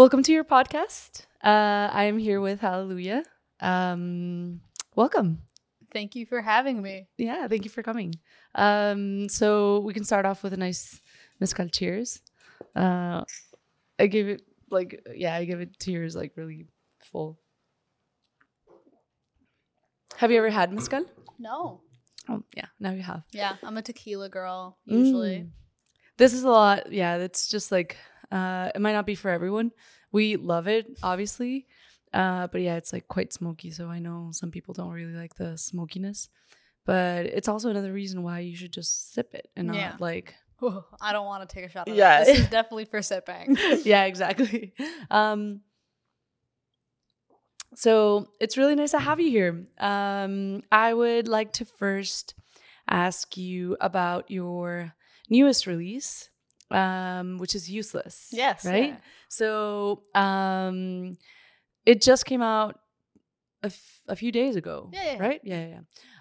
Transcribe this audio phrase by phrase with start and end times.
[0.00, 1.26] Welcome to your podcast.
[1.44, 3.22] Uh, I am here with Haleluya.
[3.60, 4.62] Um,
[4.96, 5.42] welcome.
[5.92, 7.08] Thank you for having me.
[7.18, 8.14] Yeah, thank you for coming.
[8.54, 11.02] Um, so we can start off with a nice
[11.38, 12.22] mezcal cheers.
[12.74, 13.24] Uh,
[13.98, 14.40] I gave it
[14.70, 16.64] like yeah, I give it tears like really
[17.02, 17.38] full.
[20.16, 21.04] Have you ever had mezcal?
[21.38, 21.82] No.
[22.26, 23.24] Oh yeah, now you have.
[23.32, 25.40] Yeah, I'm a tequila girl usually.
[25.40, 25.50] Mm.
[26.16, 26.90] This is a lot.
[26.90, 27.98] Yeah, it's just like
[28.30, 29.72] uh, it might not be for everyone.
[30.12, 31.66] We love it, obviously,
[32.12, 33.70] uh, but yeah, it's like quite smoky.
[33.70, 36.28] So I know some people don't really like the smokiness,
[36.84, 39.96] but it's also another reason why you should just sip it and not Yeah.
[40.00, 40.34] like
[41.00, 42.18] I don't want to take a shot of Yeah.
[42.20, 42.24] yeah.
[42.24, 43.56] This is definitely for sipping.
[43.84, 44.74] yeah, exactly.
[45.10, 45.60] Um,
[47.74, 49.64] so it's really nice to have you here.
[49.78, 52.34] Um, I would like to first
[52.88, 54.92] ask you about your
[55.28, 56.29] newest release,
[56.70, 58.28] um, which is Useless.
[58.32, 58.64] Yes.
[58.64, 58.90] Right?
[58.90, 58.96] yeah.
[59.28, 61.16] So um,
[61.86, 62.80] it just came out
[63.62, 64.90] a, f- a few days ago.
[64.92, 65.18] Yeah, yeah.
[65.18, 65.40] Right?
[65.44, 65.68] Yeah, yeah.
[65.68, 65.80] yeah.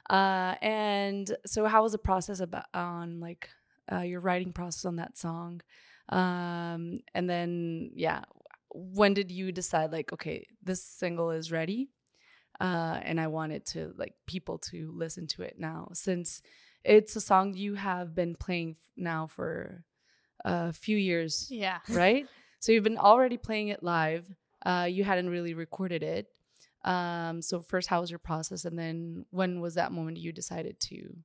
[0.09, 3.49] Uh, and so how was the process about on like
[3.91, 5.61] uh, your writing process on that song?
[6.09, 8.23] Um, and then yeah,
[8.71, 11.89] when did you decide like okay, this single is ready?
[12.59, 16.41] Uh, and I wanted to like people to listen to it now since
[16.83, 19.85] it's a song you have been playing f- now for
[20.45, 21.79] a few years Yeah.
[21.89, 22.27] right?
[22.59, 24.27] so you've been already playing it live.
[24.65, 26.27] Uh, you hadn't really recorded it.
[26.83, 30.79] Um, so first, how was your process, and then when was that moment you decided
[30.81, 31.15] to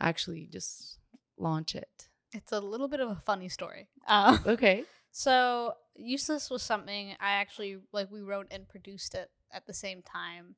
[0.00, 0.98] actually just
[1.36, 2.08] launch it?
[2.32, 3.88] It's a little bit of a funny story.
[4.06, 4.84] Uh, Okay.
[5.10, 8.10] so useless was something I actually like.
[8.10, 10.54] We wrote and produced it at the same time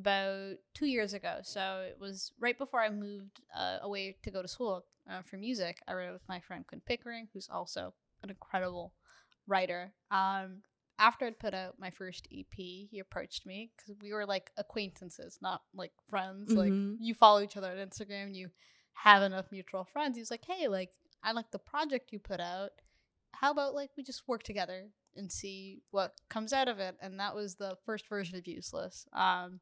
[0.00, 1.38] about two years ago.
[1.42, 5.36] So it was right before I moved uh, away to go to school uh, for
[5.36, 5.78] music.
[5.86, 7.92] I wrote it with my friend Quinn Pickering, who's also
[8.22, 8.92] an incredible
[9.46, 9.92] writer.
[10.10, 10.62] Um,
[10.98, 15.38] after I'd put out my first EP, he approached me because we were like acquaintances,
[15.40, 16.54] not like friends.
[16.54, 16.96] Like Mhm.
[16.98, 18.50] you follow each other on Instagram, you
[18.92, 20.16] have enough mutual friends.
[20.16, 20.92] He was like, "Hey, like
[21.22, 22.70] I like the project you put out.
[23.32, 27.18] How about like we just work together and see what comes out of it?" And
[27.18, 29.06] that was the first version of Useless.
[29.14, 29.60] Um,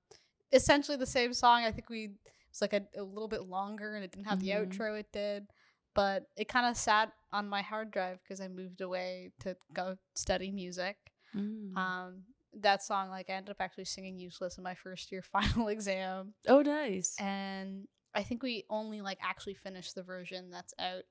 [0.52, 1.64] essentially the same song.
[1.64, 2.10] I think we it
[2.50, 4.42] was like a, a little bit longer and it didn't have Mhm.
[4.42, 5.46] the outro it did
[5.94, 9.96] but it kind of sat on my hard drive because I moved away to go
[10.14, 10.96] study music.
[11.34, 11.76] Mm.
[11.76, 12.22] Um,
[12.60, 16.34] that song, like, I ended up actually singing "Useless" in my first year final exam,
[16.46, 17.16] oh, nice.
[17.18, 21.04] and I think we only like actually finished the version that's out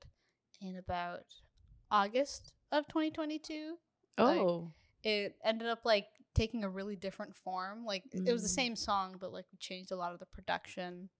[0.62, 1.24] in about
[1.90, 3.76] August of 2022.
[4.16, 4.72] like, oh,
[5.04, 6.06] It ended up like
[6.38, 7.84] taking a really different form.
[7.84, 8.52] Like it was the Mm.
[8.62, 11.10] same song, but like we changed a lot of the production.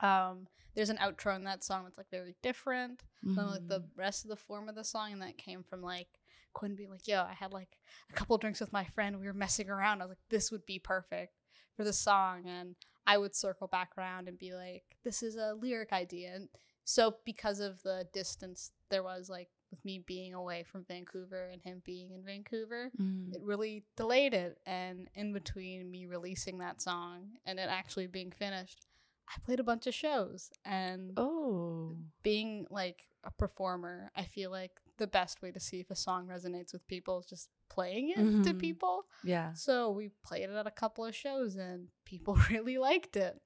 [0.00, 3.90] Um, there's an outro in that song that's like very different than like the Mm.
[3.96, 6.08] rest of the form of the song, and that came from like
[6.54, 7.78] Quinn being like, "Yo, I had like
[8.10, 9.18] a couple drinks with my friend.
[9.20, 10.00] We were messing around.
[10.02, 11.34] I was like, this would be perfect
[11.76, 12.76] for the song." And
[13.06, 16.48] I would circle back around and be like, "This is a lyric idea." And
[16.84, 21.60] so because of the distance there was like with me being away from Vancouver and
[21.62, 23.34] him being in Vancouver, Mm.
[23.34, 24.58] it really delayed it.
[24.66, 28.86] And in between me releasing that song and it actually being finished,
[29.28, 34.72] I played a bunch of shows and oh, being like a performer, I feel like
[34.98, 38.16] the best way to see if a song resonates with people is just playing it
[38.44, 38.58] to Mhm.
[38.60, 39.06] people.
[39.24, 39.54] yeah.
[39.54, 43.40] So we played it at a couple of shows and people really liked it.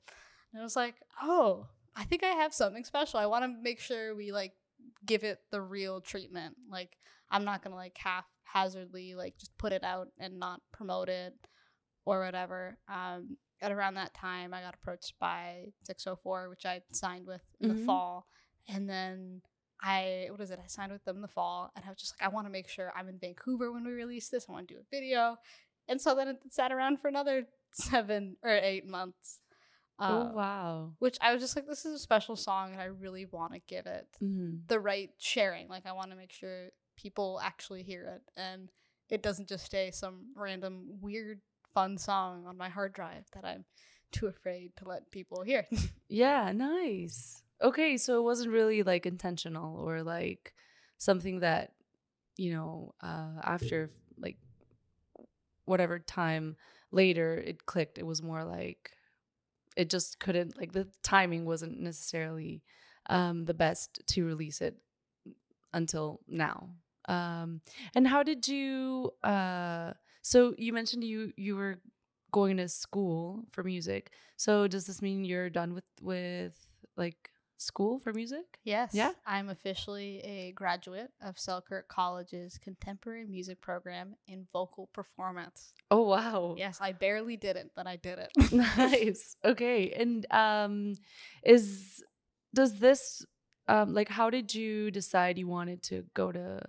[0.52, 3.20] And I was like, oh, I think I have something special.
[3.20, 4.54] I want to make sure we like
[5.06, 6.56] give it the real treatment.
[6.70, 6.96] Like
[7.30, 11.34] I'm not gonna like haphazardly like just put it out and not promote it
[12.04, 12.78] or whatever.
[12.88, 17.70] Um, at around that time, I got approached by 604, which I signed with in
[17.70, 17.74] Mhm.
[17.78, 18.26] the fall,
[18.68, 19.42] and then
[19.80, 20.58] I what is it?
[20.62, 22.50] I signed with them in the fall, and I was just like, I want to
[22.50, 24.46] make sure I'm in Vancouver when we release this.
[24.48, 25.36] I want to do a video,
[25.88, 29.40] and so then it sat around for another seven or eight months.
[29.98, 30.92] Oh Uh, wow.
[30.98, 33.60] Which I was just like, this is a special song, and I really want to
[33.60, 34.66] give it Mm.
[34.68, 35.68] the right sharing.
[35.68, 38.70] Like, I want to make sure people actually hear it, and
[39.10, 41.40] it doesn't just stay some random weird
[41.74, 43.64] fun song on my hard drive that I'm
[44.12, 45.66] too afraid to let people hear.
[46.08, 47.42] Yeah, nice.
[47.60, 50.54] Okay, so it wasn't really like intentional or like
[50.98, 51.72] something that,
[52.36, 54.38] you know, uh after like
[55.64, 56.56] whatever time
[56.92, 57.98] later it clicked.
[57.98, 58.92] It was more like
[59.76, 62.62] it just couldn't like the timing wasn't necessarily
[63.10, 64.76] um the best to release it
[65.72, 66.70] until now.
[67.08, 67.60] Um
[67.94, 69.92] and how did you uh
[70.22, 71.78] so you mentioned you you were
[72.32, 74.12] going to school for music.
[74.36, 76.56] So does this mean you're done with with
[76.96, 78.58] like school for music?
[78.64, 78.90] Yes.
[78.92, 79.12] Yeah?
[79.26, 85.72] I'm officially a graduate of Selkirk College's contemporary music program in vocal performance.
[85.90, 86.54] Oh wow.
[86.58, 88.52] Yes, I barely did it, but I did it.
[88.52, 89.36] nice.
[89.44, 89.92] Okay.
[89.92, 90.94] And um
[91.44, 92.02] is
[92.54, 93.24] does this
[93.68, 96.60] um like how did you decide you wanted to go to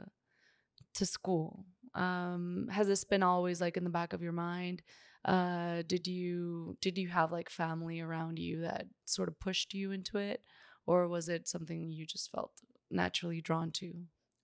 [0.95, 1.65] to school?
[1.95, 4.81] Um has this been always like in the back of your mind?
[5.25, 9.91] Uh did you did you have like family around you that sort of pushed you
[9.91, 10.41] into it
[10.87, 12.51] or was it something you just felt
[12.89, 13.93] naturally drawn to?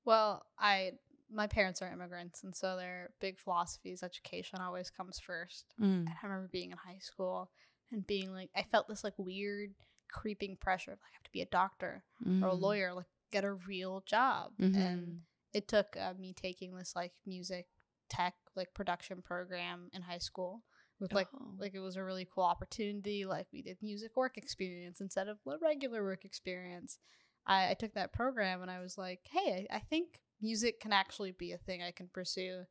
[0.06, 0.92] well, I
[1.32, 5.74] my parents are immigrants, and so their big philosophy is education always comes first.
[5.82, 6.06] Mm.
[6.06, 7.50] And I remember being in high school
[7.92, 9.74] and being like, I felt this like weird
[10.12, 12.62] creeping pressure of like, I have to be a doctor or a Mm.
[12.62, 14.52] lawyer, like get a real job.
[14.60, 14.76] Mhm.
[14.76, 15.22] And
[15.54, 17.66] it took uh, me taking this like music
[18.10, 20.62] tech like production program in high school
[21.04, 21.52] with like Oh.
[21.60, 25.38] like it was a really cool opportunity like we did music work experience instead of
[25.62, 26.98] regular work experience
[27.46, 30.92] I, I took that program and i was like hey I, I think music can
[30.94, 32.64] actually be a thing i can pursue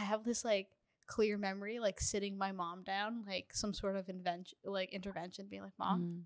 [0.00, 0.68] i have this like
[1.06, 5.62] clear memory like sitting my mom down like some sort of invention like intervention being
[5.62, 6.22] like mom Mm.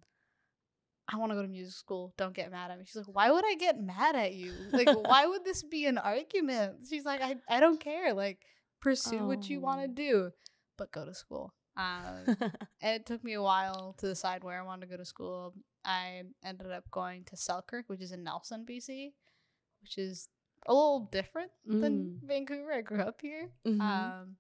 [1.07, 2.15] I want to go to music school.
[2.17, 2.85] Don't get mad at me.
[2.87, 4.55] She's like, why would I get mad at you?
[4.73, 6.77] Like, why would this be an argument?
[6.89, 8.15] She's like, I, I don't care.
[8.15, 8.39] Like,
[8.81, 9.95] pursue what you want to Oh.
[9.95, 10.31] do,
[10.77, 11.55] but go to school.
[11.77, 12.25] Um,
[12.81, 15.55] and it took me a while to decide where I wanted to go to school.
[15.85, 19.13] I ended up going to Selkirk, which is in Nelson, BC,
[19.83, 20.29] which is
[20.67, 22.73] a little different than Vancouver.
[22.73, 23.51] I grew up here.
[23.67, 23.81] Mhm.
[23.81, 24.37] Um,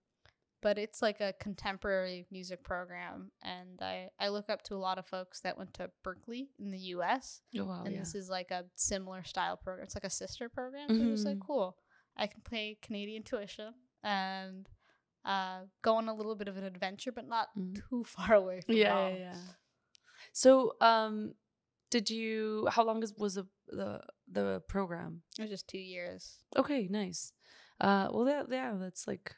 [0.63, 4.99] but it's like a contemporary music program, and I I look up to a lot
[4.99, 7.43] of folks that went to Berklee in the U.S.
[7.59, 7.83] oh wow.
[7.85, 8.01] and yeah.
[8.01, 9.85] this is like a similar style program.
[9.85, 10.89] It's like a sister program.
[10.89, 11.47] So it was like Mhm.
[11.47, 11.77] cool.
[12.17, 14.67] I can play Canadian tuition and
[15.25, 17.75] uh, go on a little bit of an adventure, but not Mm.
[17.89, 19.15] too far away from yeah, home.
[19.17, 19.41] yeah, yeah.
[20.33, 21.35] So, um,
[21.91, 22.67] did you?
[22.71, 24.01] How long is, was the the
[24.31, 25.23] the program?
[25.39, 26.39] It was just two years.
[26.57, 27.33] Okay, nice.
[27.81, 29.35] Uh, well, yeah, yeah, that's like,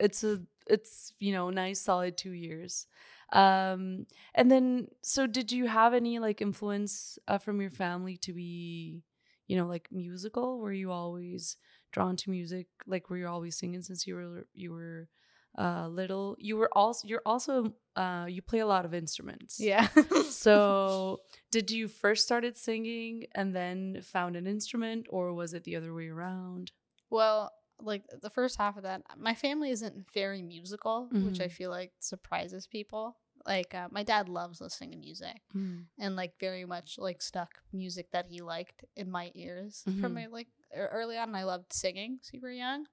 [0.00, 2.86] it's a, it's you know, nice, solid two years.
[3.32, 8.32] Um, and then, so did you have any like influence uh, from your family to
[8.32, 9.02] be,
[9.46, 10.58] you know, like musical?
[10.60, 11.56] Were you always
[11.92, 12.66] drawn to music?
[12.86, 15.08] Like, were you always singing since you were you were
[15.58, 16.36] uh little?
[16.38, 19.58] You were also you're also uh you play a lot of instruments.
[19.60, 19.88] Yeah.
[20.30, 21.18] So,
[21.50, 25.92] did you first started singing and then found an instrument, or was it the other
[25.94, 26.72] way around?
[27.10, 27.50] well,
[27.80, 31.52] like the first half of that, my family isn't very musical, which I Mhm.
[31.52, 33.16] feel like surprises people.
[33.46, 35.40] Like uh, my dad loves listening to music.
[36.00, 40.14] and like very much like stuck music that he liked in my ears from Mhm.
[40.14, 42.84] my like early on i loved singing super young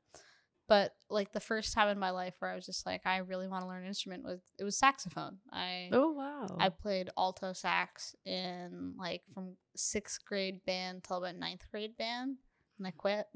[0.68, 3.48] but like the first time in my life where i was just like i really
[3.48, 6.48] want to learn an instrument was it was saxophone i Oh wow!
[6.60, 12.38] i played alto sax in like from sixth grade band till about ninth grade band
[12.78, 13.26] and i quit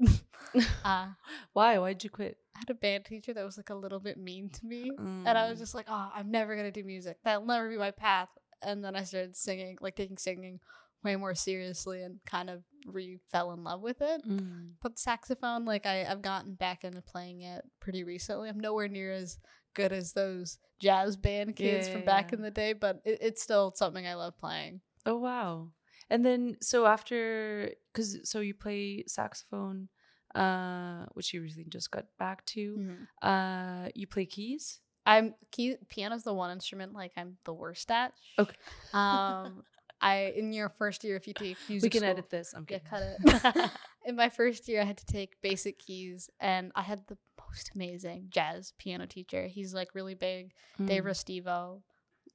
[0.84, 1.08] uh,
[1.52, 1.78] Why?
[1.78, 2.38] Why'd you quit?
[2.56, 4.90] i had a band teacher that was like a little bit mean to me
[5.26, 5.60] and I was Mm.
[5.60, 7.18] just like, oh, I'm never gonna do music.
[7.24, 8.30] That'll never be my path.
[8.62, 10.60] And then I started singing, like taking singing
[11.02, 14.22] way more seriously, and kind of re fell in love with it.
[14.26, 14.72] Mm.
[14.82, 18.48] But saxophone, like I, I've gotten back into playing it pretty recently.
[18.48, 19.38] I'm nowhere near as
[19.74, 22.36] good as those jazz band kids Yeah, from back yeah.
[22.38, 24.80] in the day, but it, it's still something I love playing.
[25.06, 25.68] Oh wow!
[26.10, 29.88] And then so after, because so you play saxophone,
[30.34, 32.96] uh, which you recently just got back to.
[33.22, 34.80] Uh, you play keys.
[35.06, 38.12] I'm key, piano's the one instrument like I'm the worst at.
[38.38, 38.54] Okay.
[38.92, 39.62] Um,
[40.00, 42.52] I in your first year if you take music, we can school- edit this.
[42.54, 43.28] I'm Yeah, kidding.
[43.28, 43.70] cut it.
[44.06, 47.70] in my first year, I had to take basic keys, and I had the most
[47.74, 49.46] amazing jazz piano teacher.
[49.46, 50.52] He's like really big,
[50.84, 51.08] Dave Mm.
[51.08, 51.82] Restivo,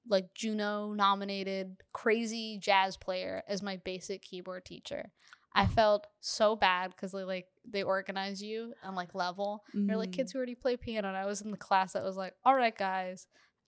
[0.07, 5.11] like Juno nominated, crazy jazz player as my basic keyboard teacher.
[5.57, 9.63] I felt so bad because they like they organize you on like level.
[9.73, 10.13] They're like Mm.
[10.17, 12.53] kids who already play piano, and I was in the class that was like, "All
[12.55, 13.25] right, guys,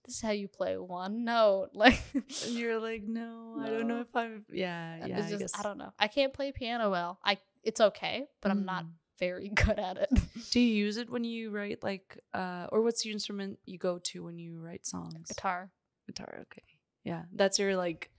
[0.08, 2.02] this is how you play one note." Like,
[2.48, 4.46] you're like, no, I don't know if I'm.
[4.52, 5.20] Yeah, yeah.
[5.20, 5.52] it's I guess.
[5.60, 5.94] I don't know.
[6.00, 7.20] I can't play piano well.
[7.24, 8.92] I it's okay, but I'm not Mm.
[9.20, 10.10] very good at it.
[10.52, 14.00] Do you use it when you write like, uh, or what's the instrument you go
[14.00, 15.28] to when you write songs?
[15.28, 15.70] Guitar.
[16.08, 16.40] Guitar.
[16.44, 16.64] Okay.
[17.04, 18.10] Yeah, that's your like,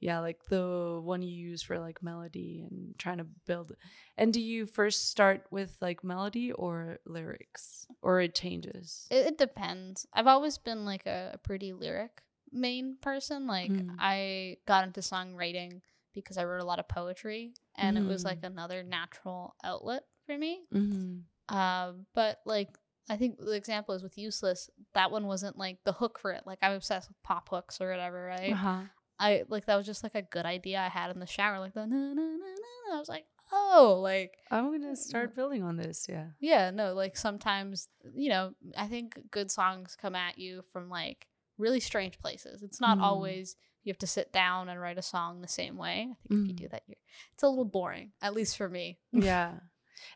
[0.00, 3.76] yeah, like the one you use for like melody and trying to build.
[4.16, 9.06] And do you first start with like melody or lyrics, or it changes?
[9.10, 10.06] It, it depends.
[10.12, 13.46] I've always been like a, a pretty lyric main person.
[13.46, 13.94] Like Mm.
[13.98, 15.80] I got into songwriting
[16.14, 18.26] because I wrote a lot of poetry, and it was Mm.
[18.26, 20.62] like another natural outlet for me.
[20.74, 21.54] mm-hmm.
[21.56, 22.68] Um, but like
[23.08, 24.70] I think the example is with Useless.
[24.94, 26.44] That one wasn't like the hook for it.
[26.46, 28.52] Like I'm obsessed with pop hooks or whatever, right?
[28.52, 28.82] Uh-huh.
[29.20, 31.74] I like that was just like a good idea I had in the shower, like
[31.74, 32.96] the na na na na.
[32.96, 36.06] I was like, oh, like I'm gonna start building on this.
[36.08, 36.26] Yeah.
[36.40, 41.26] yeah, no, like sometimes you know, I think good songs come at you from like
[41.58, 42.62] really strange places.
[42.62, 43.02] It's not Mm.
[43.02, 46.08] always you have to sit down and write a song the same way.
[46.10, 46.62] I think if you Mm.
[46.64, 46.96] do that, you're
[47.34, 48.98] it's a little boring, at least for me.
[49.12, 49.52] yeah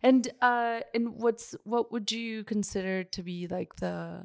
[0.02, 4.24] and uh and what's what would you consider to be like the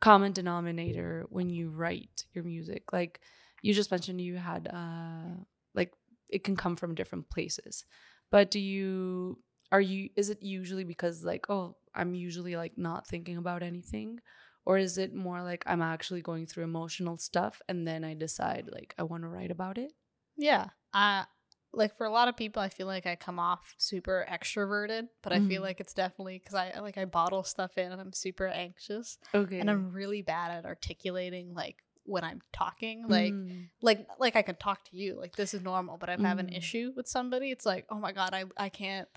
[0.00, 3.20] common denominator when you write your music like
[3.62, 5.34] you just mentioned you had uh
[5.74, 5.92] like
[6.28, 7.84] it can come from different places
[8.30, 9.38] but do you
[9.72, 14.18] are you is it usually because like oh i'm usually like not thinking about anything
[14.66, 18.68] or is it more like i'm actually going through emotional stuff and then i decide
[18.72, 19.92] like i want to write about it
[20.36, 20.68] Yeah.
[20.92, 21.24] Uh
[21.72, 25.32] like for a lot of people I feel like I come off super extroverted, but
[25.32, 25.64] I feel Mhm.
[25.66, 29.60] like it's definitely cuz I like I bottle stuff in and I'm super anxious okay
[29.60, 33.68] and I'm really bad at articulating like when I'm talking like Mm.
[33.82, 36.38] like like I could talk to you like this is normal, but if I have
[36.38, 36.56] an Mm.
[36.58, 39.08] issue with somebody it's like, "Oh my god, I I can't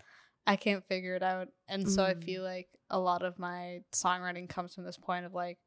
[0.46, 2.24] I can't figure it out." And so I Mm.
[2.24, 5.58] feel like a lot of my songwriting comes from this point of like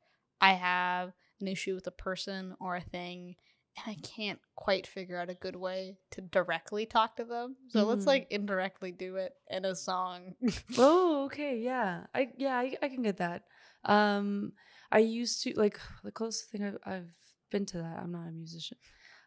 [0.40, 3.36] I have an issue with a person or a thing
[3.76, 7.56] and I can't quite figure out a good way to directly talk to them.
[7.68, 8.08] So let's Mm.
[8.08, 10.34] like indirectly do it in a song.
[10.78, 12.04] Oh, okay, yeah.
[12.14, 13.42] I yeah, I, I can get that.
[13.84, 14.52] Um
[14.92, 17.10] I used to like the closest thing I've, I've
[17.50, 17.98] been to that.
[18.02, 18.78] I'm not a musician.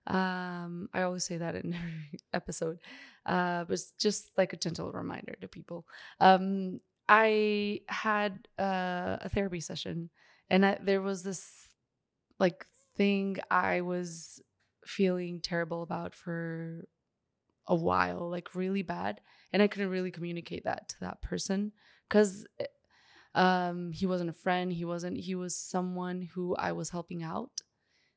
[0.07, 2.79] Um I always say that in every episode.
[3.25, 5.85] Uh but it's just like a gentle reminder to people.
[6.19, 6.79] Um
[7.11, 10.11] I had uh, a therapy session
[10.47, 11.51] and I, there was this
[12.39, 14.39] like thing I was
[14.85, 16.87] feeling terrible about for
[17.67, 19.21] a while, like really bad,
[19.53, 21.71] and I couldn't really communicate that to that person
[22.07, 22.45] because
[23.36, 27.62] um he wasn't a friend, he wasn't he was someone who I was helping out.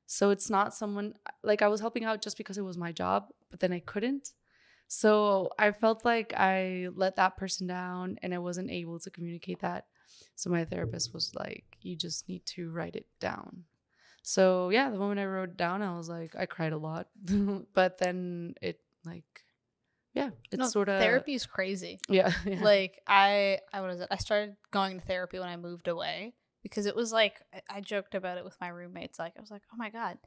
[0.07, 3.28] So it's not someone like I was helping out just because it was my job,
[3.50, 4.33] but then I couldn't.
[4.88, 9.61] So I felt like I let that person down and I wasn't able to communicate
[9.61, 9.87] that.
[10.35, 13.64] So my therapist was like, you just need to write it down.
[14.23, 17.09] So yeah, the moment I wrote down, I was like, I cried a lot.
[17.75, 19.45] but then it like
[20.14, 21.99] yeah, it's No, sort of therapy is crazy.
[22.09, 22.33] Yeah.
[22.47, 22.62] yeah.
[22.62, 24.09] like I I what is it?
[24.11, 28.14] I started going to therapy when I moved away because it was like I- joked
[28.14, 29.19] about it with my roommates.
[29.19, 30.19] Like I was like, oh my god,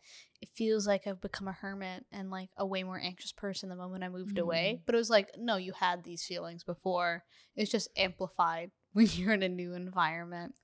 [0.42, 3.75] it feels like I've become a hermit and like a way more anxious person the
[3.75, 4.82] moment I moved away.
[4.86, 7.24] But it was like, no, you had these feelings before.
[7.56, 10.56] It's just amplified when you're in a new environment.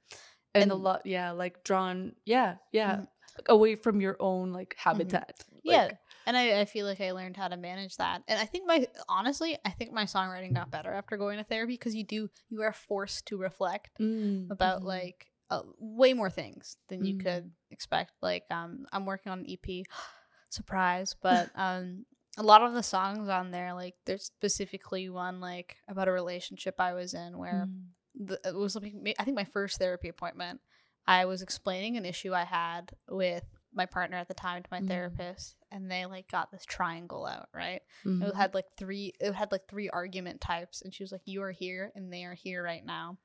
[0.53, 2.95] and, a lot yeah, like drawn yeah, yeah.
[2.95, 3.07] Mhm.
[3.37, 5.43] like, away from your own like habitat.
[5.63, 5.83] Yeah.
[5.83, 8.21] Like, And I, I feel like I learned how to manage that.
[8.27, 11.73] And I think my honestly, I think my songwriting got better after going to therapy
[11.73, 14.85] because you do you are forced to reflect mm, about mhm.
[14.85, 17.19] like uh, way more things than you Mhm.
[17.23, 18.11] could expect.
[18.21, 19.83] Like um, I'm working on an EP,
[20.49, 22.05] surprise, but um,
[22.37, 26.75] a lot of the songs on there, like there's specifically one like about a relationship
[26.79, 28.27] I was in where Mm.
[28.27, 30.61] the, it was like I think my first therapy appointment.
[31.07, 34.81] I was explaining an issue I had with my partner at the time to my
[34.81, 34.87] Mhm.
[34.87, 37.81] therapist, and they like got this triangle out right.
[38.05, 38.29] Mhm.
[38.29, 39.13] It had like three.
[39.19, 42.23] It had like three argument types, and she was like, "You are here, and they
[42.25, 43.17] are here right now."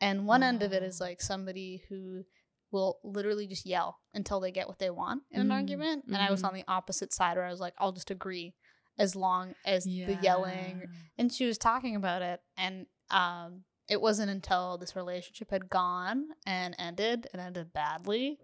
[0.00, 2.24] And one end of it is like somebody who
[2.70, 6.16] will literally just yell until they get what they want in an Mm, argument, and
[6.16, 6.48] I was mhm.
[6.48, 8.54] on the opposite side where I was like, "I'll just agree."
[8.98, 14.30] As long as the yelling and she was talking about it and um it wasn't
[14.30, 18.38] until this relationship had gone and ended and ended badly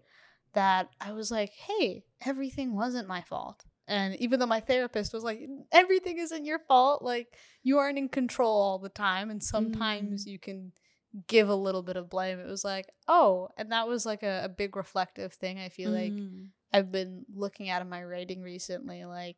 [0.53, 5.23] that I was like, "Hey, everything wasn't my fault." And even though my therapist was
[5.23, 5.39] like,
[5.71, 7.01] "Everything isn't your fault.
[7.01, 10.71] Like you aren't in control all the time and sometimes you can
[11.27, 14.43] give a little bit of blame." It was like, "Oh." And that was like a,
[14.45, 16.49] a big reflective thing I feel like Mm.
[16.71, 19.03] I've been looking at in my writing recently.
[19.05, 19.37] Like,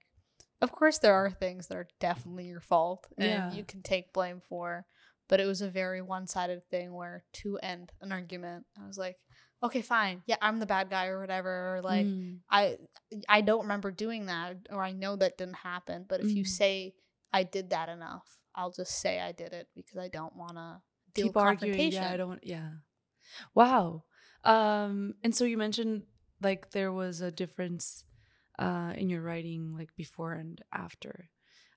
[0.61, 3.51] of course, there are things that are definitely your fault and Yeah.
[3.53, 4.85] you can take blame for,
[5.29, 8.97] but it was a very one sided thing where to end an argument, I was
[8.97, 9.15] like,
[9.63, 11.75] okay, fine, yeah, I'm the bad guy or whatever.
[11.75, 12.39] Or like, Mm.
[12.49, 12.77] I
[13.29, 16.05] I don't remember doing that, or I know that didn't happen.
[16.07, 16.47] But if you Mm.
[16.47, 16.93] say
[17.33, 20.81] I did that enough, I'll just say I did it because I don't want to
[21.13, 21.91] deal keep arguing.
[21.91, 22.39] Yeah, I don't.
[22.43, 22.69] Yeah.
[23.53, 24.03] Wow.
[24.43, 26.03] Um, and so you mentioned
[26.41, 28.03] like there was a difference
[28.59, 31.29] uh in your writing like before and after.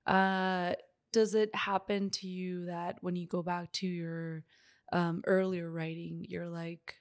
[0.05, 0.73] Uh,
[1.11, 4.43] does it happen to you that when you go back to your
[4.91, 6.95] um earlier writing, you're like,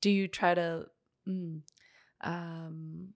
[0.00, 0.86] do you try to,
[1.28, 1.60] mm,
[2.22, 3.08] um,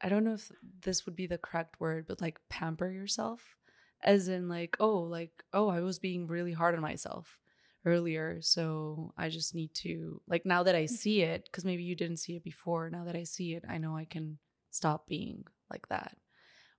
[0.00, 0.50] I don't know if
[0.82, 3.56] this would be the correct word, but like pamper yourself,
[4.02, 7.38] as in like, oh, like, oh, I was being really hard on myself
[7.86, 11.94] earlier so i just need to like now that i see it because maybe you
[11.94, 14.36] didn't see it before now that i see it i know i can
[14.70, 16.16] stop being like that.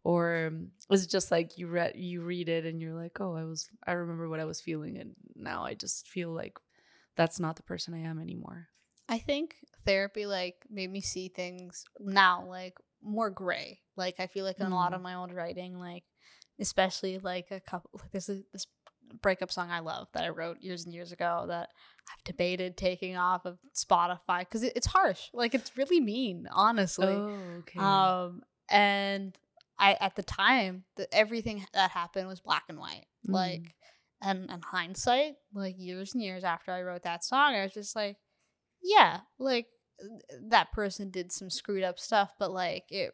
[0.04, 3.36] Or um, was it just like you read you read it and you're like oh
[3.36, 6.58] i was i remember what i was feeling and now i just feel like
[7.16, 8.68] that's not the person i am anymore
[9.12, 13.82] I think therapy like made me see things now like more gray.
[13.98, 14.96] Like I feel like in a lot Mm.
[14.96, 16.04] of my old writing, like
[16.60, 18.66] especially like a couple like this is this
[19.22, 21.70] breakup song I love that I wrote years and years ago that
[22.10, 25.30] I've debated taking off of Spotify because it, it's harsh.
[25.34, 27.08] Like it's really mean, honestly.
[27.08, 29.38] oh okay Um, and
[29.78, 33.08] I at the time, the, everything that happened was black and white.
[33.28, 33.34] Mm.
[33.34, 33.76] Like,
[34.22, 37.96] and and hindsight, like years and years after I wrote that song, I was just
[37.96, 38.18] like,
[38.82, 39.68] yeah, like
[40.50, 43.14] that person did some screwed up stuff, but like it.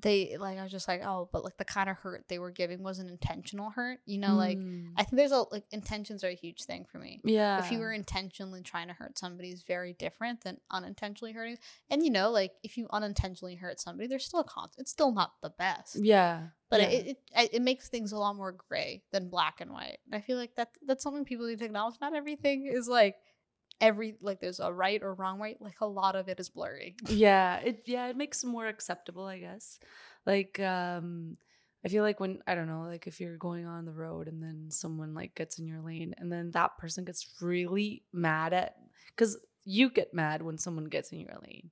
[0.00, 2.52] They like I was just like oh, but like the kind of hurt they were
[2.52, 4.36] giving wasn't intentional hurt, you know.
[4.36, 4.92] Like Mm.
[4.96, 7.78] I think there's a like intentions are a huge thing for me yeah if you
[7.78, 11.58] were intentionally trying to hurt somebody is very different than unintentionally hurting
[11.90, 15.12] and you know like if you unintentionally hurt somebody there's still a con it's still
[15.12, 16.88] not the best yeah but yeah.
[16.88, 20.14] it, it it it makes things a lot more gray than black and white and
[20.14, 23.16] i feel like that that's something people need to acknowledge not everything is like
[23.80, 26.96] every like there's a right or wrong way like a lot of it is blurry.
[27.08, 29.78] Yeah it yeah it makes it more acceptable i guess.
[30.26, 31.36] Like um
[31.84, 34.42] i feel like when i don't know like if you're going on the road and
[34.42, 38.74] then someone like gets in your lane and then that person gets really mad at
[39.14, 41.70] because you get mad when someone gets in your lane.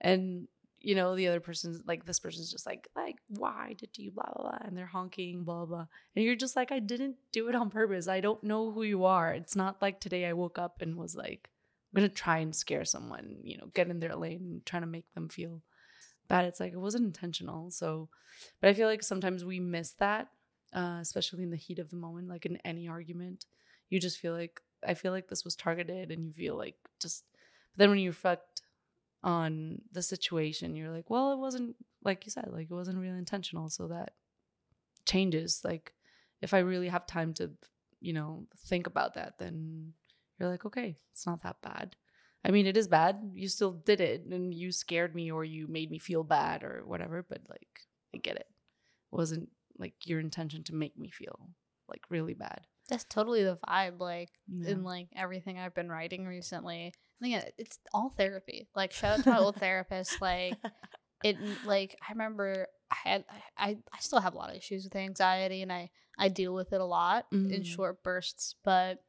[0.00, 0.48] And
[0.86, 4.30] you know the other person's like this person's just like like why did you blah
[4.36, 7.56] blah blah and they're honking blah blah and you're just like i didn't do it
[7.56, 8.06] on purpose.
[8.06, 9.34] I don't know who you are.
[9.34, 11.50] It's not like today i woke up and was like
[11.92, 14.86] i'm gonna try and scare someone you know get in their lane and trying to
[14.86, 15.60] make them feel
[16.28, 16.44] bad.
[16.44, 18.08] It's like it wasn't intentional so
[18.60, 20.28] but i feel like sometimes we miss that
[20.72, 23.46] uh, especially in the heat of the moment like in any argument.
[23.90, 27.24] You just feel like i feel like this was targeted and you feel like just
[27.76, 28.55] but then when you reflect
[29.22, 33.18] on the situation you're like well it wasn't like you said like it wasn't really
[33.18, 34.12] intentional so that
[35.04, 35.92] changes like
[36.42, 37.50] if i really have time to
[38.00, 39.92] you know think about that then
[40.38, 41.96] you're like okay it's not that bad.
[42.44, 45.66] I mean it is bad you still did it and you scared me or you
[45.66, 47.80] made me feel bad or whatever but like
[48.14, 48.46] i get it.
[49.12, 51.50] It wasn't like your intention to make me feel
[51.88, 54.70] like really bad that's totally the vibe like Yeah.
[54.72, 56.92] in like everything I've been writing recently.
[57.20, 58.68] I think it- it's all therapy.
[58.74, 60.20] Like shout out to my old therapist.
[60.20, 60.54] Like
[61.24, 63.24] it like I remember I had
[63.56, 66.72] I I still have a lot of issues with anxiety and I I deal with
[66.72, 67.66] it a lot in Mhm.
[67.66, 69.02] short bursts, but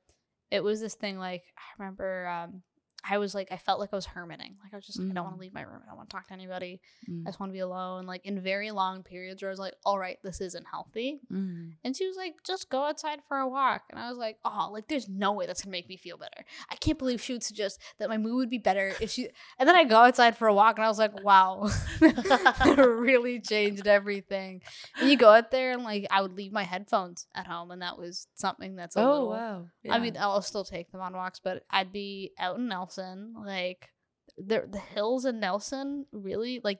[0.50, 2.64] it was this thing like I remember um
[3.10, 4.56] I was like I felt like I was hermiting.
[4.64, 5.40] Like I was just like I don't want Mm.
[5.40, 5.82] to leave my room.
[5.84, 6.82] I don't want to talk to anybody.
[7.10, 7.24] Mm.
[7.26, 8.06] I just want to be alone.
[8.06, 11.20] Like in very long periods where I was like, all right, this isn't healthy.
[11.32, 11.74] Mm.
[11.84, 13.84] And she was like, just go outside for a walk.
[13.90, 16.44] And I was like, oh, like there's no way that's gonna make me feel better.
[16.70, 19.30] I can't believe she would suggest that my mood would be better if she.
[19.60, 21.70] And then I go outside for a walk, and I was like, wow,
[22.02, 24.62] it really changed everything.
[25.00, 27.82] And you go out there, and like I would leave my headphones at home, and
[27.82, 29.30] that was something that's a oh little.
[29.30, 32.72] wow I mean, I'll still take them on walks, but I'd be out and in
[32.98, 33.90] Nelson, like
[34.38, 36.06] the the hills in Nelson.
[36.12, 36.80] Really, like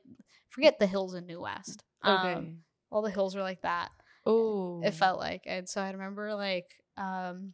[0.50, 1.84] forget the hills in New West.
[2.06, 2.58] okay Um,
[2.92, 3.90] all the hills are like that
[4.26, 7.54] oh it felt like and so i remember like um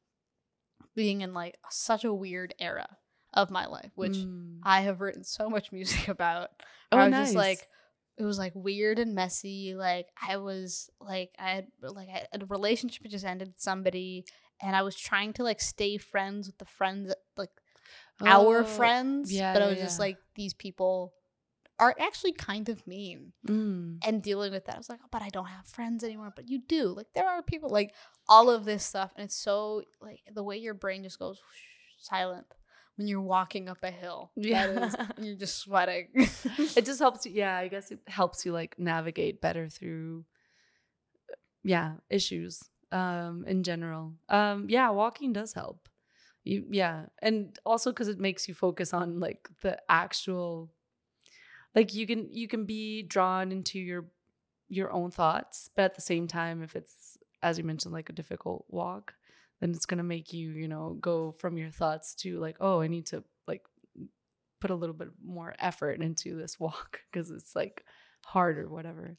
[0.96, 2.88] being in like such a weird era
[3.34, 4.60] of my life which Mm.
[4.64, 6.50] i have written so much music about
[6.92, 7.68] oh i was nice just like
[8.18, 12.44] it was like weird and messy like i was like i had like I had
[12.44, 14.26] a relationship just ended with somebody
[14.62, 17.50] and i was trying to like stay friends with the friends that, like
[18.22, 21.14] our Oh, friends yeah, but i yeah, was just like these people
[21.80, 23.98] are actually kind of mean mm.
[24.06, 24.76] and dealing with that.
[24.76, 26.32] I was like, oh, but I don't have friends anymore.
[26.34, 26.86] But you do.
[26.96, 27.94] Like there are people like
[28.30, 31.42] all of this stuff, and it's so like the way your brain just goes
[31.98, 32.46] silent
[32.96, 34.32] when you're walking up a hill.
[34.38, 34.92] Yeah.
[35.20, 36.10] you're just sweating.
[36.14, 40.26] it just helps you yeah i guess it helps you like navigate better through
[41.64, 45.90] yeah issues um in general um yeah walking does help
[46.44, 50.70] yeah and also because it makes you focus on like the actual
[51.76, 54.06] like you can you can be drawn into your
[54.70, 58.14] your own thoughts but at the same time if it's as you mentioned like a
[58.14, 59.14] difficult walk
[59.62, 62.82] then it's going to make you you know go from your thoughts to like oh
[62.82, 63.62] i need to like
[64.64, 67.84] put a little bit more effort into this walk because it's like
[68.26, 69.18] hard or whatever.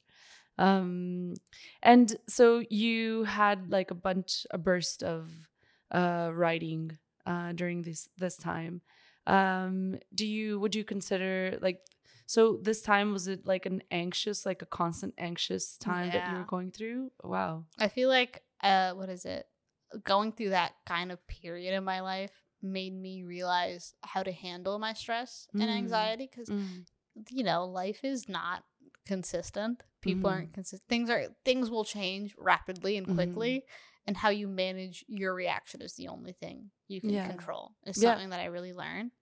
[0.57, 1.35] Um
[1.83, 5.31] and so you had like a bunch a burst of
[5.91, 8.81] uh writing uh during this this time
[9.27, 11.81] um do you would you consider like
[12.27, 16.37] so this time was it like an anxious like a constant anxious time that you
[16.39, 19.47] were going through wow I feel like uh, what is it?
[20.05, 22.33] Going through that kind of period in my life
[22.63, 25.77] made me realize how to handle my stress and Mm.
[25.77, 26.51] anxiety because
[27.31, 28.65] you know life is not
[29.07, 29.83] consistent.
[30.01, 30.35] People Mhm.
[30.35, 30.89] aren't consistent.
[30.89, 33.15] Things are things will change rapidly and Mhm.
[33.15, 33.65] quickly,
[34.07, 37.27] and how you manage your reaction is the only thing you can Yeah.
[37.29, 37.75] control.
[37.85, 38.11] It's Yeah.
[38.13, 39.13] something that I really learned.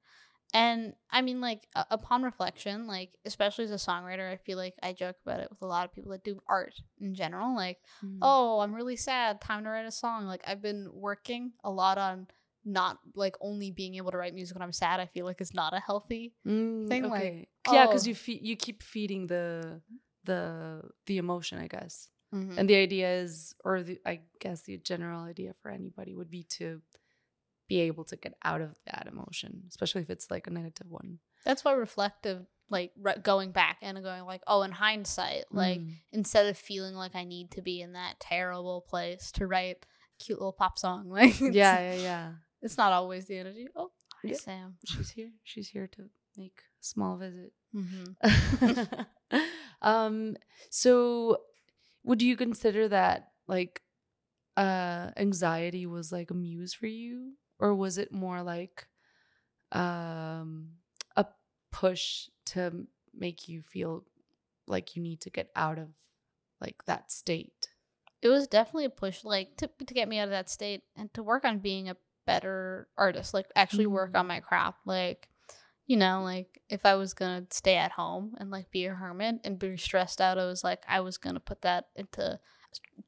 [0.54, 4.74] And I mean, like uh, upon reflection, like especially as a songwriter, I feel like
[4.82, 7.54] I joke about it with a lot of people that do art in general.
[7.56, 8.18] Like, Mm.
[8.20, 9.40] oh, I'm really sad.
[9.40, 10.26] Time to write a song.
[10.26, 12.26] Like I've been working a lot on
[12.64, 15.00] not like only being able to write music when I'm sad.
[15.00, 16.34] I feel like is not a healthy.
[16.46, 19.80] Mm, thing, like, yeah, because oh- you fe- you keep feeding the
[20.24, 22.08] the the emotion, I guess.
[22.32, 22.56] Mhm.
[22.58, 26.44] And the idea is, or the I guess the general idea for anybody would be
[26.58, 26.80] to
[27.68, 31.18] be able to get out of that emotion, especially if it's like a negative one.
[31.44, 35.94] That's why reflective, like re- going back and going like, oh, in hindsight, like Mm.
[36.12, 39.84] instead of feeling like I need to be in that terrible place to write
[40.20, 42.32] a cute little pop song, like yeah, yeah, yeah.
[42.62, 43.68] it's not always the energy.
[43.76, 43.90] Oh,
[44.22, 44.36] hi, Yeah.
[44.36, 44.78] Sam.
[44.86, 45.32] She's here.
[45.44, 47.52] She's here to make a small visit.
[47.74, 48.92] Mm-hmm.
[49.82, 50.36] um
[50.70, 51.38] so
[52.04, 53.82] would you consider that like
[54.56, 58.86] uh anxiety was like a muse for you or was it more like
[59.72, 60.72] um
[61.16, 61.26] a
[61.72, 64.04] push to make you feel
[64.66, 65.90] like you need to get out of
[66.60, 67.70] like that state
[68.20, 71.12] It was definitely a push, like to to get me out of that state and
[71.14, 74.16] to work on being a better artist, like actually work Mm.
[74.16, 75.28] on my craft, like.
[75.92, 79.40] You know, like if I was gonna stay at home and like be a hermit
[79.44, 82.40] and be stressed out, I was like, I was gonna put that into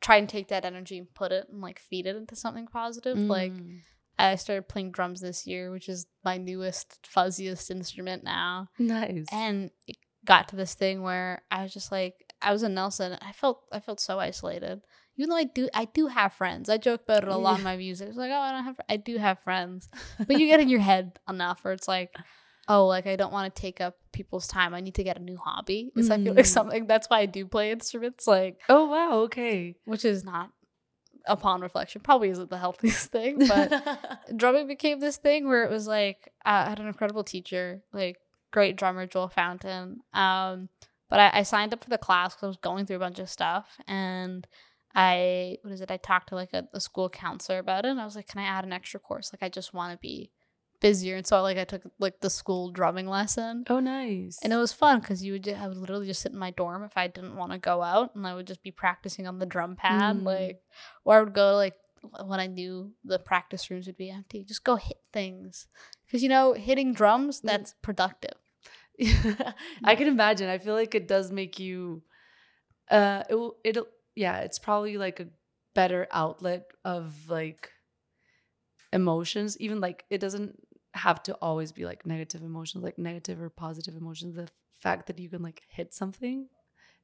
[0.03, 3.16] try and take that energy and put it and like feed it into something positive.
[3.16, 3.79] Like Mm.
[4.18, 8.68] I started playing drums this year, which is my newest, fuzziest instrument now.
[8.79, 12.75] nice And it got to this thing where I was just like, I was in
[12.75, 13.12] Nelson.
[13.12, 14.83] and I felt, I felt so isolated.
[15.16, 16.68] Even though I do, I do have friends.
[16.68, 18.09] I joke about it a lot in my music.
[18.09, 19.88] It's like, oh, I don't have, I do have friends.
[20.18, 22.14] But you get in your head enough where it's like,
[22.68, 24.74] oh, like I don't want to take up people's time.
[24.74, 25.92] I need to get a new hobby.
[25.96, 26.48] It's I feel like Mm.
[26.48, 26.87] something.
[26.87, 28.27] That's why I do play instruments.
[28.27, 30.50] Like oh wow okay which is not
[31.27, 33.72] upon reflection probably isn't the healthiest thing but
[34.37, 38.18] drumming became this thing where it was like uh, i had an incredible teacher like
[38.53, 40.68] great drummer joel fountain um
[41.09, 43.18] but i, I signed up for the class because i was going through a bunch
[43.20, 44.46] of stuff and
[44.94, 48.00] i what is it i talked to like a, a school counselor about it and
[48.03, 50.31] i was like can i add an extra course like i just want to be
[50.85, 54.57] busier and so like i took like the school drumming lesson oh nice and it
[54.64, 56.97] was fun because you would just, I would literally just sit in my dorm if
[56.97, 59.77] I didn't want to go out, and I would just be practicing on the drum
[59.77, 60.25] pad, Mm.
[60.25, 60.59] like,
[61.05, 61.77] or I would go like
[62.27, 65.66] when I knew the practice rooms would be empty, just go hit things,
[66.05, 67.44] because you know hitting drums Mm.
[67.51, 68.37] that's productive.
[69.85, 70.49] I can imagine.
[70.51, 72.03] I feel like it does make you
[72.90, 75.29] uh it will it'll yeah, it's probably like a
[75.75, 77.70] better outlet of like
[78.92, 79.59] emotions.
[79.61, 80.59] Even like it doesn't
[80.94, 84.35] have to always be like negative emotions, like negative or positive emotions.
[84.37, 84.48] The
[84.80, 86.48] fact that you can like hit something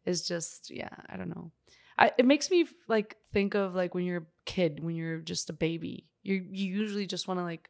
[0.05, 1.53] is just yeah, I don't know.
[1.99, 5.51] I, it makes me like think of like when you're a kid, when you're just
[5.51, 6.07] a baby.
[6.23, 7.69] You you usually just want to like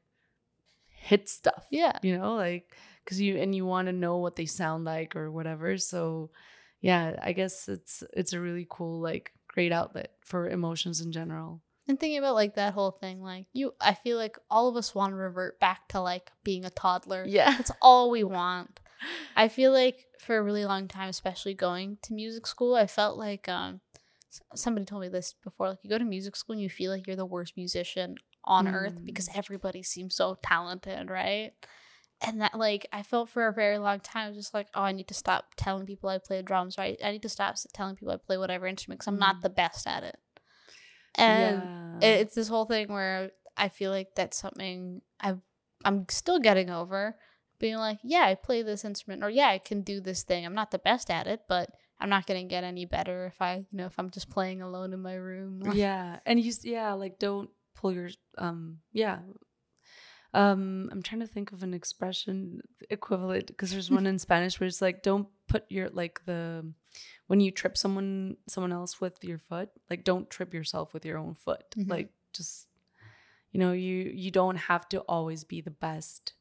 [0.89, 4.47] hit stuff Yeah, you know like because you and you want to know what they
[4.47, 6.31] sound like or whatever so
[6.83, 11.63] yeah i guess it's it's a really cool like great outlet for emotions in general
[11.89, 14.95] and thinking about like that whole thing, like you, I feel like all of us
[14.95, 17.25] want to revert back to like being a toddler.
[17.27, 18.81] yeah That's all we want.
[19.35, 23.17] I feel like for a really long time, especially going to music school, I felt
[23.19, 23.81] like um
[24.55, 25.71] somebody told me this before.
[25.71, 28.69] Like you go to music school and you feel like you're the worst musician on
[28.69, 29.39] earth because Mm.
[29.39, 31.53] everybody seems so talented, right?
[32.23, 35.09] And that like I felt for a very long time, just like, oh, I need
[35.09, 36.99] to stop telling people I play drums, right?
[37.03, 39.43] I need to stop telling people I play whatever instrument because I'm not Mm.
[39.43, 40.17] the best at it.
[41.17, 41.69] And
[42.01, 42.09] yeah.
[42.09, 45.37] it- it's this whole thing where I feel like that's something I
[45.85, 47.17] I'm still getting over
[47.59, 50.45] being like, yeah, I play this instrument or yeah, I can do this thing.
[50.45, 53.41] I'm not the best at it, but I'm not going to get any better if
[53.43, 55.63] I, you know, if I'm just playing alone in my room.
[55.75, 59.19] yeah and you yeah like don't pull your um yeah
[60.33, 64.67] um i'm trying to think of an expression equivalent because there's one in spanish where
[64.67, 66.65] it's like don't put your like the
[67.31, 71.17] when you trip someone someone else with your foot like don't trip yourself with your
[71.17, 71.65] own foot.
[71.77, 71.89] Mhm.
[71.89, 72.67] like just
[73.53, 76.33] you know you you don't have to always be the best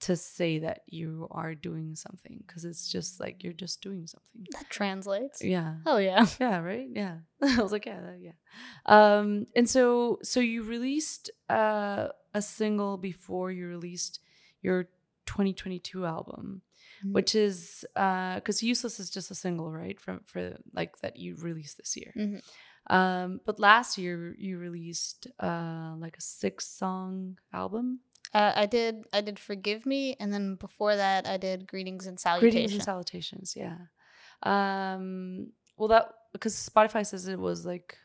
[0.00, 4.46] to say that you are doing something because it's just like you're just doing something.
[4.52, 5.42] That translates.
[5.42, 5.76] yeah.
[5.84, 6.26] Hell yeah.
[6.40, 6.88] yeah right?
[7.02, 7.16] Yeah.
[7.42, 8.36] I was like yeah yeah.
[8.84, 14.20] Um and so so you released uh a single before you released
[14.60, 14.84] your
[15.26, 16.62] 2022 album
[17.04, 17.12] Mhm.
[17.12, 21.36] which is uh because useless is just a single right from for like that you
[21.36, 22.40] released this year Mhm.
[22.90, 28.00] um but last year you released uh like a six song album
[28.34, 32.18] Uh, I did I did Forgive Me and then before that I did Greetings and
[32.20, 32.52] Salutations.
[32.52, 33.78] greetings and salutations yeah
[34.42, 37.96] Um, well, that because Spotify says it was like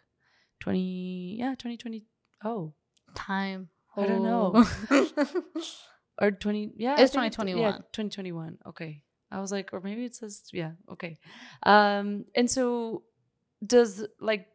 [0.60, 2.06] twenty, yeah, twenty twenty.
[2.44, 2.74] Oh,
[3.16, 3.70] Time.
[3.96, 4.66] I don't know.
[6.22, 7.62] Or 20 yeah It's I think 2021.
[7.62, 11.18] yeah 2021 okay i was like or maybe it says yeah okay
[11.64, 13.04] um and so
[13.66, 14.48] does like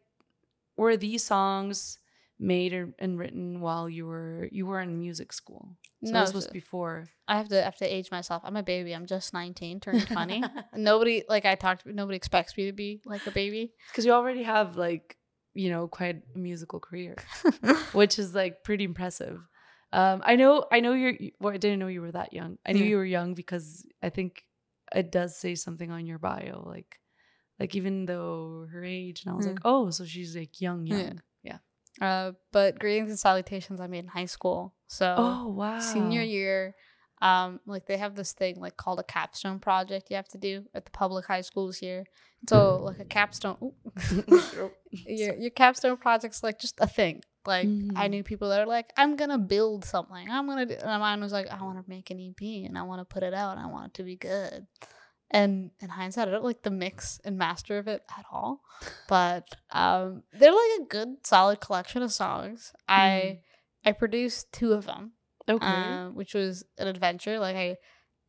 [0.77, 1.99] were these songs
[2.39, 6.33] made or, and written while you were you were in music school so No, this
[6.33, 8.41] was before I have to I have to age myself.
[8.45, 8.93] I'm a baby.
[8.95, 10.43] I'm just 19, turning 20.
[10.75, 11.85] nobody like I talked.
[11.85, 13.73] Nobody expects me to be like a baby.
[13.91, 15.17] because you already have like
[15.53, 17.15] you know quite a musical career
[17.91, 19.41] which is like pretty impressive
[19.91, 22.71] um i know i know you're well, i didn't know you were that young i
[22.73, 22.89] knew Yeah.
[22.91, 24.45] you were young because i think
[24.95, 26.99] it does say something on your bio like
[27.59, 29.49] like even though her age and i was Mm.
[29.49, 30.97] like oh so she's like young Yeah.
[30.97, 31.57] young yeah,
[32.01, 34.75] Uh, but greetings and salutations I made in high school.
[34.87, 36.75] So oh wow senior year,
[37.21, 40.65] um, like they have this thing like called a capstone project you have to do
[40.73, 42.05] at the public high schools here.
[42.49, 43.73] So like a capstone,
[45.05, 47.21] your your capstone project's like just a thing.
[47.45, 48.09] Like I Mhm.
[48.11, 50.29] knew people that are like, I'm gonna build something.
[50.29, 52.83] I'm gonna do, and mine was like, I want to make an EP and I
[52.83, 53.57] want to put it out.
[53.57, 54.67] and I want it to be good.
[55.31, 58.61] And in hindsight, I don't like the mix and master of it at all.
[59.07, 62.73] But um, they're like a good, solid collection of songs.
[62.87, 63.39] I
[63.85, 65.13] I produced two of them,
[65.49, 67.39] okay uh, which was an adventure.
[67.39, 67.77] Like I,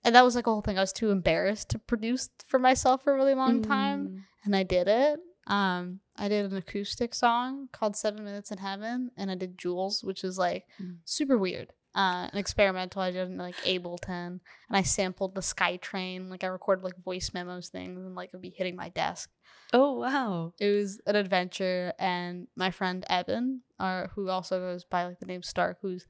[0.05, 0.79] and that was like a whole thing.
[0.79, 4.23] I was too embarrassed to produce for myself for a really long time Mm.
[4.45, 5.21] and I did it.
[5.47, 10.03] Um, I did an acoustic song called Seven Minutes in Heaven, and I did Jules,
[10.05, 10.99] which is like Mm.
[11.05, 11.73] super weird.
[11.93, 14.27] Uh, an experimental I did in like Ableton,
[14.69, 16.31] and I sampled the SkyTrain.
[16.31, 19.29] Like I recorded like voice memos things, and like it'd be hitting my desk.
[19.73, 25.05] oh wow It was an adventure, and my friend Evan, uh, who also goes by
[25.07, 26.07] like the name Stark, who's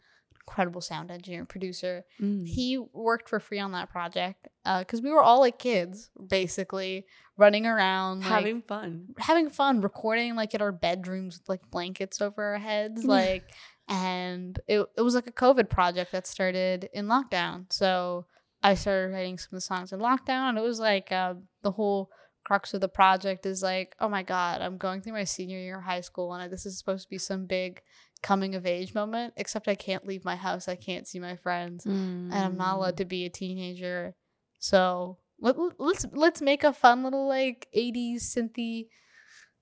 [0.51, 2.47] incredible sound engineer and producer, Mm.
[2.47, 7.67] he worked for free on that project because we were all like kids, basically running
[7.67, 9.07] around, like, having fun.
[9.19, 13.45] having fun recording like in our bedrooms with like blankets over our heads like
[13.89, 17.73] and it, it was like a covid project that started in lockdown.
[17.73, 18.27] So
[18.63, 21.71] i started writing some of the songs in lockdown and it was like uh, the
[21.71, 22.11] whole
[22.45, 25.79] crux of the project is like oh my god i'm going through my senior year
[25.79, 27.81] of high school and this is supposed to be some big
[28.23, 31.85] coming of age moment except i can't leave my house i can't see my friends
[31.87, 32.77] and I'm not Mm.
[32.77, 34.15] allowed to be a teenager.
[34.59, 38.89] So let, let's let's make a fun little like 80s synthy,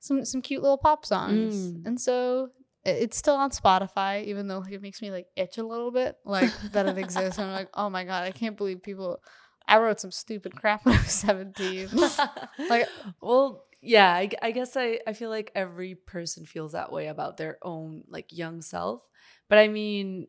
[0.00, 1.54] some some cute little pop songs.
[1.72, 1.86] Mm.
[1.86, 2.48] And so
[2.84, 6.50] it's still on Spotify, even though it makes me like itch a little bit, like
[6.72, 7.38] that it exists.
[7.38, 9.20] I'm like, oh my god, I can't believe people.
[9.68, 11.90] I wrote some stupid crap when I was 17.
[12.68, 12.88] Like-
[13.20, 17.36] well yeah I, I guess I, I feel like every person feels that way about
[17.36, 19.06] their own like young self.
[19.48, 20.26] But i mean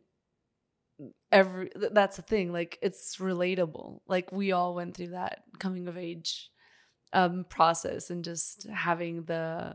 [1.32, 4.02] every th- that's the thing like it's relatable.
[4.08, 6.49] Like we all went through that coming of age
[7.13, 9.73] um process and just having the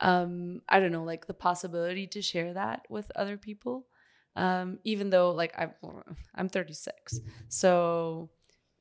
[0.00, 3.86] um i don't know like the possibility to share that with other people.
[4.36, 5.72] Um even though like i'm
[6.34, 8.30] i'm 36 so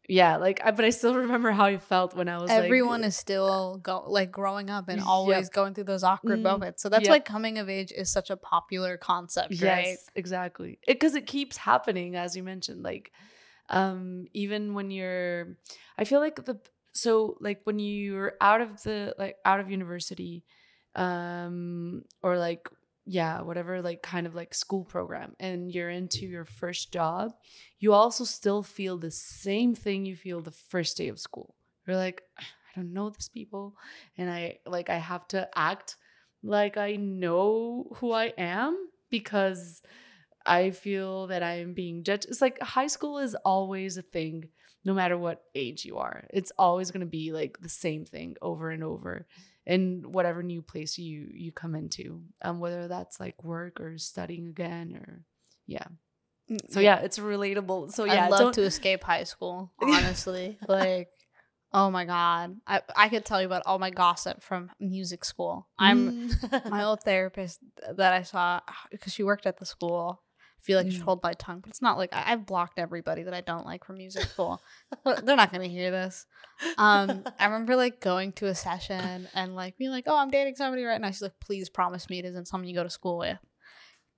[0.10, 3.10] yeah like I, but i still remember how i felt when i was Everyone like,
[3.10, 5.08] is still go like growing up and Yep.
[5.08, 6.82] always going through those awkward Mm, moments.
[6.84, 7.12] So that's yep.
[7.12, 9.86] why coming of age is such a popular concept, right?
[9.86, 10.80] Yes, exactly.
[10.86, 12.82] Because it, keeps happening, as you mentioned.
[12.84, 13.12] Like,
[13.70, 15.58] um, even when you're,
[15.98, 16.60] I feel like the
[16.92, 20.44] so like when you're out of the like out of university,
[20.96, 22.68] um, or like
[23.12, 27.34] yeah, whatever like kind of like school program, and you're into your first job,
[27.80, 31.56] you also still feel the same thing you feel the first day of school.
[31.88, 32.44] You're like, I
[32.76, 33.76] don't know these people,
[34.16, 35.96] and I like I have to act
[36.44, 38.78] like I know who I am
[39.10, 39.82] because
[40.46, 42.28] I feel that I am being judged.
[42.30, 44.50] It's like high school is always a thing,
[44.86, 46.28] no matter what age you are.
[46.30, 49.26] It's always going to be like the same thing over and over
[49.70, 54.48] in whatever new place you you come into, um, whether that's like work or studying
[54.48, 55.24] again or
[55.68, 55.86] yeah.
[56.70, 57.92] So yeah, it's relatable.
[57.92, 60.58] So yeah, I'd love to escape high school, honestly.
[60.68, 61.10] like,
[61.72, 65.68] oh my god, I I could tell you about all my gossip from music school.
[65.78, 66.00] I'm
[66.32, 66.70] Mm.
[66.72, 67.60] my old therapist
[67.96, 70.24] that I saw because she worked at the school.
[70.62, 71.06] Feel like I should Mm.
[71.06, 73.84] hold my tongue, but it's not like I, I've blocked everybody that I don't like
[73.86, 74.62] from music school.
[75.06, 76.26] They're not going to hear this.
[76.78, 80.56] Um, I remember like going to a session and like being like, "Oh, I'm dating
[80.56, 83.18] somebody right now." She's like, "Please promise me it isn't someone you go to school
[83.20, 83.40] with,"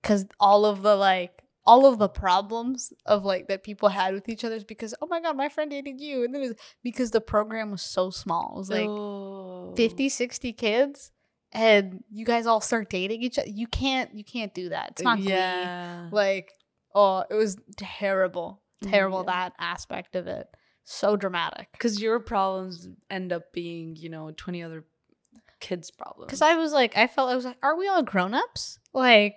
[0.02, 4.28] because all of the like all of the problems of like that people had with
[4.28, 6.58] each other is because oh my god my friend dated you and then it was
[6.84, 9.74] because the program was so small it was like Oh.
[9.76, 11.12] 50 60 kids
[11.54, 15.02] and you guys all start dating each other you can't you can't do that it's
[15.02, 16.10] not yeah yeah.
[16.12, 16.52] like
[16.96, 19.34] oh it was terrible terrible Yeah.
[19.34, 20.48] that aspect of it
[20.84, 21.70] so dramatic.
[21.72, 24.84] Because your problems end up being, you know, 20 other
[25.60, 26.28] kids' problems.
[26.28, 28.80] Because I was like, I felt I was like, are we all grown ups?
[28.94, 29.36] Like,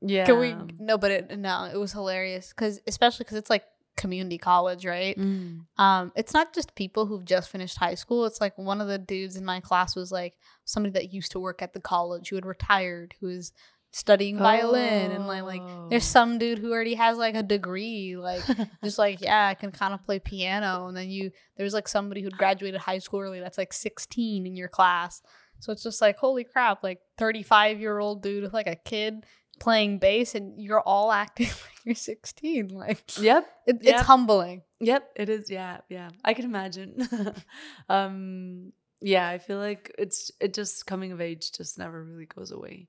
[0.00, 0.24] yeah.
[0.24, 0.54] can we?
[0.78, 3.64] No, but it no, it was hilarious because especially because it's like
[3.96, 5.16] community college, right?
[5.18, 5.66] Mm.
[5.78, 8.24] Um, it's not just people who've just finished high school.
[8.26, 11.40] It's like one of the dudes in my class was like somebody that used to
[11.40, 13.52] work at the college who had retired, who is
[13.92, 16.14] studying violin, and like like there's Oh.
[16.18, 18.42] some dude who already has like a degree, like
[18.84, 22.20] just like yeah, I can kind of play piano, and then you there's like somebody
[22.22, 25.22] who'd graduated high school early that's like 16 in your class.
[25.60, 29.24] So it's just like holy crap, like 35 year old dude with like a kid
[29.60, 32.68] playing bass, and you're all acting like you're 16.
[32.68, 33.46] Like Yep.
[33.66, 33.94] it, Yep.
[33.94, 34.62] it's humbling.
[34.80, 35.50] Yep, it is.
[35.50, 36.10] Yeah, yeah.
[36.24, 37.08] I can imagine.
[37.88, 42.50] um yeah, I feel like it's it just coming of age just never really goes
[42.50, 42.88] away.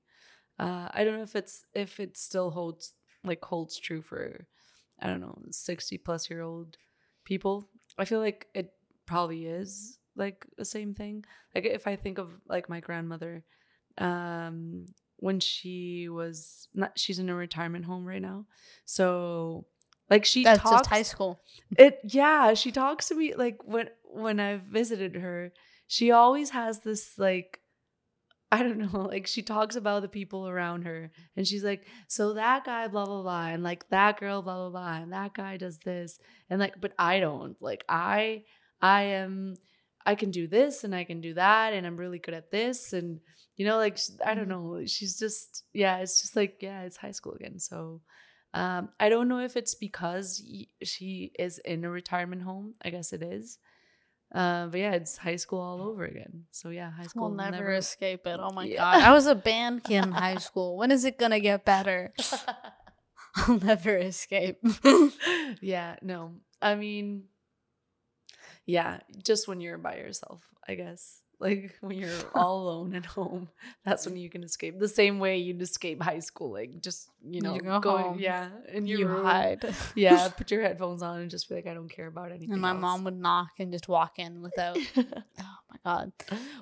[0.58, 2.92] Uh I don't know if it's if it still holds
[3.24, 4.46] like holds true for
[5.00, 6.76] I don't know, 60 plus year old
[7.24, 7.68] people.
[7.98, 8.70] I feel like it
[9.04, 11.24] probably is like the same thing.
[11.54, 13.44] Like if I think of like my grandmother
[13.98, 14.86] um
[15.18, 18.46] when she was not she's in a retirement home right now.
[18.84, 19.66] So
[20.10, 21.40] like she That's talks just high school.
[21.78, 25.52] it yeah she talks to me like when when i've visited her
[25.88, 27.58] she always has this like
[28.52, 32.34] i don't know like she talks about the people around her and she's like so
[32.34, 35.56] that guy blah blah blah and like that girl blah blah blah and that guy
[35.56, 38.44] does this and like but i don't like i
[38.80, 39.54] i am
[40.06, 42.92] i can do this and i can do that and i'm really good at this
[42.94, 43.20] and
[43.56, 44.48] you know like i don't Mhm.
[44.48, 48.00] know she's just yeah it's just like yeah it's high school again so
[48.54, 50.42] um, I don't know if it's because
[50.82, 52.72] she is in a retirement home.
[52.80, 53.58] I guess it is.
[54.34, 56.44] Uh, but yeah, it's high school all over again.
[56.52, 58.40] So yeah, high school We'll will never, escape it.
[58.42, 58.82] Oh my Yeah.
[58.82, 59.02] god.
[59.04, 60.78] I was a band kid in high school.
[60.78, 62.14] When is it gonna get better?
[63.36, 64.58] I'll never escape.
[65.60, 66.36] yeah, no.
[66.62, 67.24] I mean,
[68.66, 71.20] yeah, just when you're by yourself, I guess.
[71.38, 73.50] Like when you're all alone at home,
[73.84, 74.78] that's when you can escape.
[74.78, 78.18] The same way you'd escape high school, like just you know, You go going, home.
[78.18, 79.26] yeah, in your you room.
[79.26, 79.62] hide.
[79.94, 82.52] Yeah, put your headphones on and just be like, I don't care about anything.
[82.54, 82.80] And my else.
[82.80, 85.02] mom would knock and just walk in without oh
[85.70, 86.12] my god.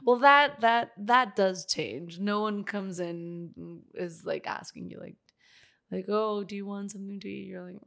[0.04, 4.98] well that that that does change no one comes in and is like asking you
[4.98, 5.18] like
[5.92, 7.78] like oh do you want something to eat you're like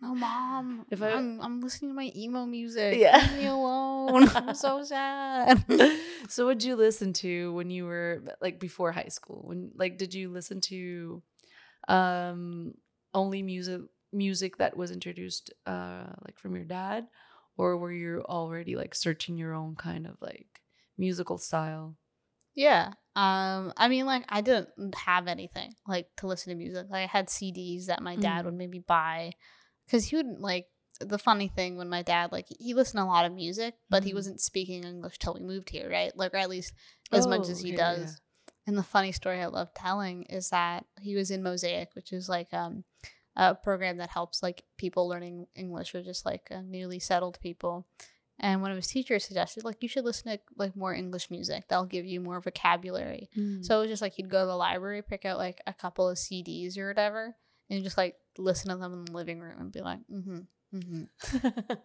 [0.00, 0.86] No mom.
[0.90, 2.98] If I- am I'm listening to my emo music.
[2.98, 3.18] Yeah.
[3.18, 4.28] Leave me alone.
[4.34, 5.64] I'm so sad.
[6.28, 10.14] so what'd you listen to when you were like before high school when like did
[10.14, 11.22] you listen to
[11.88, 12.72] um
[13.14, 13.80] only music
[14.12, 17.06] music that was introduced uh like from your dad
[17.56, 20.60] or were you already like searching your own kind of like
[20.96, 21.96] musical style
[22.54, 22.92] Yeah.
[23.16, 26.86] Um, I mean, like, I didn't have anything like to listen to music.
[26.88, 28.44] Like, I had CDs that my dad Mm.
[28.46, 29.32] would maybe buy
[29.88, 30.66] because he would like.
[31.00, 34.02] The funny thing when my dad like he listened to a lot of music, but
[34.02, 34.14] he Mhm.
[34.16, 36.10] wasn't speaking English till we moved here, right?
[36.16, 36.72] Like, or at least
[37.12, 37.76] as much Oh, as he yeah.
[37.76, 38.20] does.
[38.66, 42.28] And the funny story I love telling is that he was in Mosaic, which is
[42.28, 42.82] like um
[43.36, 47.86] a program that helps like people learning English or just like uh, newly settled people.
[48.40, 51.68] And one of his teachers suggested like you should listen to like more English music.
[51.68, 53.30] That'll give you more vocabulary.
[53.36, 53.64] Mm.
[53.64, 56.08] So it was just like he'd go to the library, pick out like a couple
[56.08, 57.36] of CDs or whatever,
[57.70, 60.38] and just like listen to them in the living room and be like, mm-hmm.
[60.74, 61.04] Mm-hmm.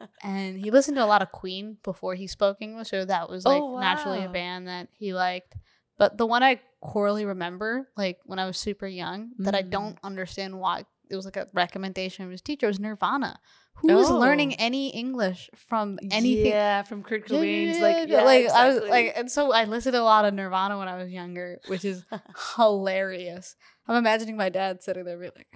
[0.24, 3.46] And he listened to a lot of Queen before he spoke English, so that was
[3.46, 5.56] like Oh, naturally a band that he liked.
[5.98, 9.70] But the one I corely remember, like when I was super young, that I Mm.
[9.70, 13.40] don't understand why it was like a recommendation of his teacher It was Nirvana.
[13.78, 14.56] Who was learning Oh.
[14.60, 16.48] any English from anything?
[16.52, 20.02] Yeah, from Kurt Cobain's like yeah, like I was like, and so I listened to
[20.02, 22.04] a lot of Nirvana when I was younger, which is
[22.58, 23.56] hilarious.
[23.88, 25.48] I'm imagining my dad sitting there, being like,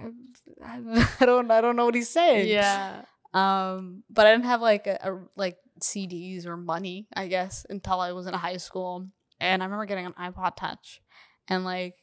[0.63, 2.47] I don't, I don't know what he's saying.
[2.47, 3.03] yeah.
[3.33, 7.99] Um, but I didn't have like a, a like CDs or money, I guess, until
[7.99, 9.07] I was in high school.
[9.39, 11.01] And I remember getting an iPod Touch,
[11.47, 11.95] and like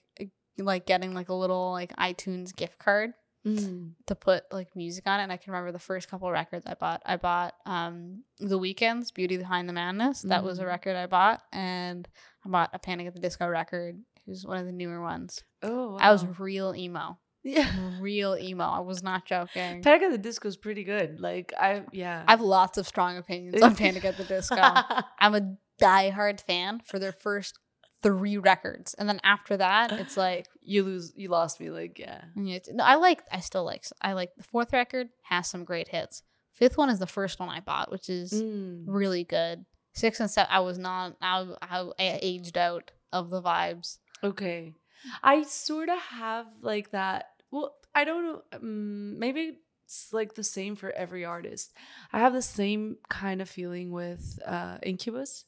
[0.59, 3.11] like getting like a little like iTunes gift card
[3.47, 3.91] Mm.
[4.07, 5.25] to put like music on it.
[5.25, 7.03] And I can remember the first couple of records I bought.
[7.05, 10.23] I bought um The Weeknd's Beauty Behind the Madness.
[10.23, 10.67] That was a Mhm.
[10.69, 12.09] record I bought, and
[12.45, 14.01] I bought a Panic at the Disco record.
[14.27, 15.43] Was one of the newer ones.
[15.63, 17.71] Oh, I was real emo, yeah.
[18.01, 18.65] real emo.
[18.65, 19.83] I was not joking.
[19.83, 21.21] Panic at the Disco is pretty good.
[21.21, 22.25] Like I yeah.
[22.27, 24.57] I have lots of strong opinions on Panic at the Disco.
[25.21, 27.59] I'm a diehard fan for their first
[28.05, 32.23] three records, and then after that, it's like you lose you lost me like yeah.
[32.37, 33.23] yeah, no, I like.
[33.33, 33.85] I still like.
[34.01, 36.23] I like the fourth record has some great hits.
[36.53, 38.85] Fifth one is the first one I bought, which is Mm.
[38.87, 39.65] really good.
[39.93, 41.17] Six and seven, I was not.
[41.21, 43.99] I, I, I aged out of the vibes.
[44.23, 44.75] Okay.
[45.23, 47.27] I sort of have like that.
[47.51, 48.43] Well, I don't know.
[48.53, 51.73] Um, maybe it's like the same for every artist.
[52.13, 55.45] I have the same kind of feeling with uh, Incubus.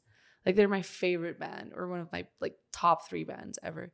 [0.46, 3.92] Like they're my favorite band or one of my like top three bands ever.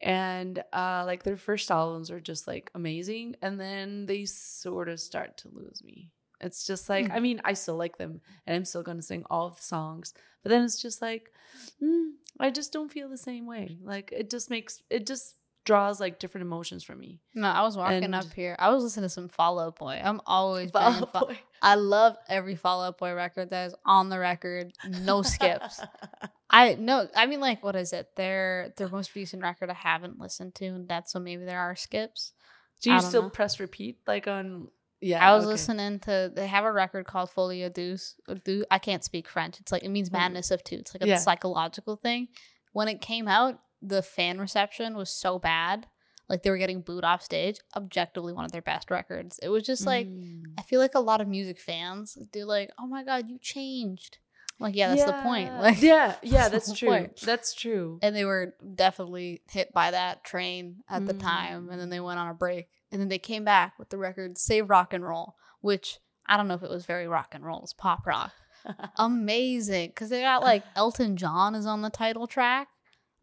[0.00, 5.00] And uh, like their first albums are just like amazing, and then they sort of
[5.00, 6.12] start to lose me.
[6.40, 7.14] It's just like, Mm.
[7.14, 9.62] I mean, I still like them and I'm still going to sing all of the
[9.62, 10.14] songs.
[10.44, 11.32] But then it's just like,
[11.82, 13.78] mm, I just don't feel the same way.
[13.82, 15.34] Like it just makes, it just
[15.68, 17.20] draws like different emotions from me.
[17.34, 18.56] No, I was walking And- up here.
[18.58, 20.00] I was listening to some Fall Out Boy.
[20.02, 21.38] I'm always Out Boy.
[21.60, 24.72] I love every Fall Out Boy record that is on the record,
[25.04, 25.80] no skips.
[26.50, 28.08] I no, I mean like what is it?
[28.16, 31.76] Their their most recent record I haven't listened to, and that's so maybe there are
[31.76, 32.32] skips.
[32.80, 33.28] Do you still know.
[33.28, 34.68] press repeat like on,
[35.02, 35.20] yeah.
[35.28, 35.50] I was okay.
[35.52, 38.64] listening to they have a record called Folie à Deux.
[38.70, 39.60] I can't speak French.
[39.60, 40.14] It's like it means Mm.
[40.14, 40.76] madness of two.
[40.76, 41.16] It's like a Yeah.
[41.18, 42.28] psychological thing.
[42.72, 45.86] When it came out, the fan reception was so bad.
[46.28, 47.60] Like they were getting booed off stage.
[47.74, 49.38] Objectively one of their best records.
[49.42, 50.42] It was just like Mm.
[50.58, 54.18] I feel like a lot of music fans do like, oh my god, you changed.
[54.60, 55.54] I'm like, yeah, that's the point.
[55.54, 56.88] Like, yeah, yeah, that's that's true.
[56.88, 57.20] point.
[57.22, 57.98] That's true.
[58.02, 61.90] and they were definitely hit by that train at the time, and then Mm.
[61.92, 64.92] they went on a break, and then they came back with the record "Save Rock
[64.92, 67.72] and Roll," which I don't know if it was very rock and roll, it was
[67.72, 68.32] pop rock.
[68.98, 72.68] Amazing, because they got like Elton John is on the title track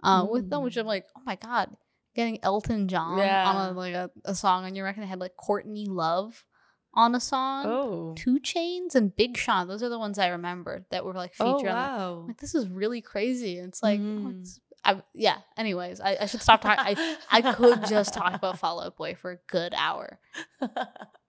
[0.06, 0.90] uh, with them, which I'm Mm.
[0.90, 1.76] like, oh my god,
[2.16, 3.50] getting Elton John Yeah.
[3.50, 5.02] on a, like a, a song on your record.
[5.04, 6.46] They had like Courtney Love
[6.94, 7.66] on a song.
[7.68, 8.14] Oh.
[8.16, 9.68] Two Chains and Big Sean.
[9.68, 12.20] Those are the ones I remember that were like Oh, featured on the wow.
[12.22, 13.58] I'm like this is really crazy.
[13.60, 14.30] And it's like, oh, Mhm.
[14.42, 15.38] it's- I, yeah.
[15.58, 16.78] Anyways, I, I should stop talking.
[16.80, 20.20] I I could just talk about Fall Out Boy for a good hour.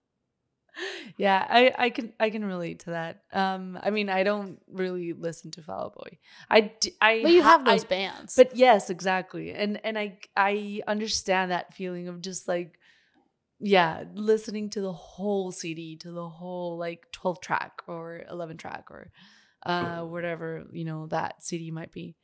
[1.17, 3.23] yeah, I, I can I can relate to that.
[3.33, 6.19] Um, I mean, I don't really listen to Fall Out Boy.
[6.51, 8.35] I, I But you have those I- bands.
[8.37, 9.53] But yes, exactly.
[9.53, 12.79] And and I I understand that feeling of just like
[13.59, 18.91] yeah, listening to the whole CD, to the whole like 12 track or 11 track
[18.91, 19.11] or
[19.65, 22.17] uh whatever, you know, that CD might be.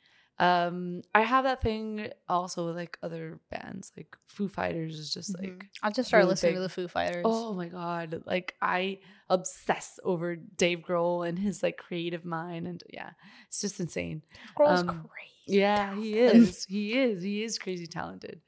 [0.42, 5.32] Um I have that thing also with like other bands, like Foo Fighters is just
[5.36, 5.40] Mhm.
[5.42, 6.56] like I'll just started really listening big.
[6.58, 7.24] to the Foo Fighters.
[7.26, 8.22] Oh my god!
[8.26, 8.98] Like I
[9.30, 13.10] obsess over Dave Grohl and his like creative mind, and yeah,
[13.46, 14.22] it's just insane.
[14.56, 15.60] Grohl's um, crazy.
[15.60, 16.64] Yeah, he is.
[16.64, 17.22] He is.
[17.22, 18.40] He is crazy talented.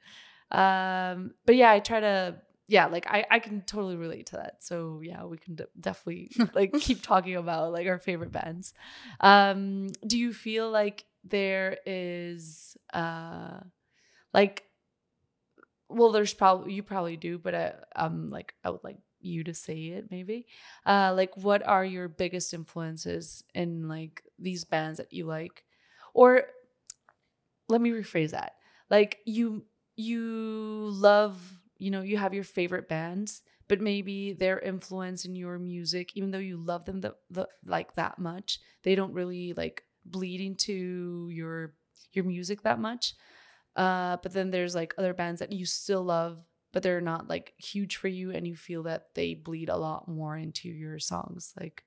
[0.51, 2.35] Um, but yeah, I try to.
[2.67, 4.63] Yeah, like I, I can totally relate to that.
[4.63, 8.73] So yeah, we can de- definitely like keep talking about like our favorite bands.
[9.19, 13.59] Um, do you feel like there is uh,
[14.33, 14.65] like,
[15.89, 19.53] well, there's probably you probably do, but I, um, like I would like you to
[19.53, 20.47] say it maybe.
[20.85, 25.63] Uh, like what are your biggest influences in like these bands that you like,
[26.13, 26.43] or
[27.67, 28.53] let me rephrase that
[28.89, 29.65] like you
[29.95, 35.57] you love you know you have your favorite bands but maybe their influence in your
[35.57, 39.83] music even though you love them the, the like that much they don't really like
[40.05, 41.73] bleed into your
[42.13, 43.13] your music that much
[43.75, 46.37] uh but then there's like other bands that you still love
[46.71, 50.07] but they're not like huge for you and you feel that they bleed a lot
[50.07, 51.83] more into your songs like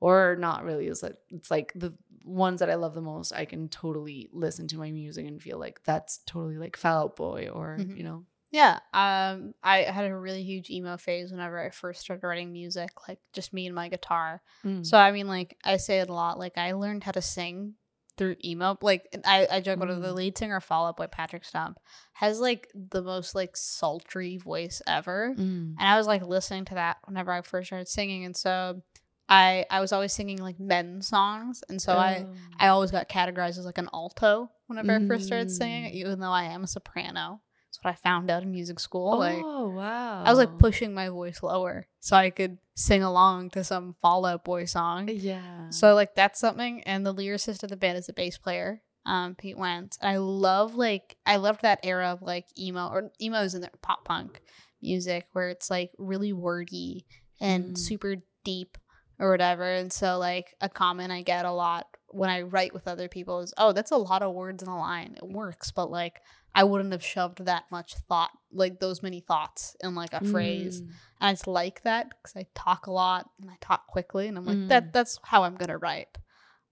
[0.00, 1.92] or not really it's like it's like the
[2.24, 5.58] ones that i love the most i can totally listen to my music and feel
[5.58, 7.96] like that's totally like fall out boy or Mhm.
[7.96, 8.78] you know Yeah.
[8.92, 13.18] Um, I had a really huge emo phase whenever I first started writing music, like
[13.32, 14.42] just me and my guitar.
[14.64, 14.86] Mm.
[14.86, 16.38] So I mean, like I say it a lot.
[16.38, 17.74] Like I learned how to sing
[18.18, 18.76] through emo.
[18.82, 20.14] Like I, I joke about it, the Mm.
[20.16, 21.78] lead singer, Fall Out Boy Patrick Stump,
[22.12, 25.34] has like the most like sultry voice ever.
[25.36, 25.74] Mm.
[25.78, 28.82] and I was like listening to that whenever I first started singing, and so
[29.30, 32.34] I I was always singing like men's songs, and so I Oh.
[32.60, 35.56] I always got categorized as like an alto whenever I first started Mm.
[35.56, 37.40] singing, even though I am a soprano.
[37.82, 39.18] What I found out in music school.
[39.18, 43.50] Like oh wow I was like pushing my voice lower so I could sing along
[43.50, 45.08] to some Fall Out Boy song.
[45.08, 46.82] yeah So like that's something.
[46.84, 49.98] And the lyricist of the band is a bass player, um, Pete Wentz.
[50.00, 53.60] And I love like I loved that era of like emo or emo emos in
[53.62, 54.40] the pop punk
[54.80, 57.04] music where it's like really wordy
[57.40, 57.78] and Mm.
[57.78, 58.78] super deep
[59.18, 59.64] or whatever.
[59.64, 63.40] And so like a comment I get a lot when I write with other people
[63.40, 65.14] is, oh, that's a lot of words in a line.
[65.16, 66.20] It works, but like
[66.54, 70.82] I wouldn't have shoved that much thought, like those many thoughts in like a phrase.
[70.82, 70.88] Mm.
[71.20, 74.36] And I just like that because I talk a lot and I talk quickly, and
[74.36, 74.68] I'm like, Mm.
[74.68, 76.18] that that's how I'm gonna write.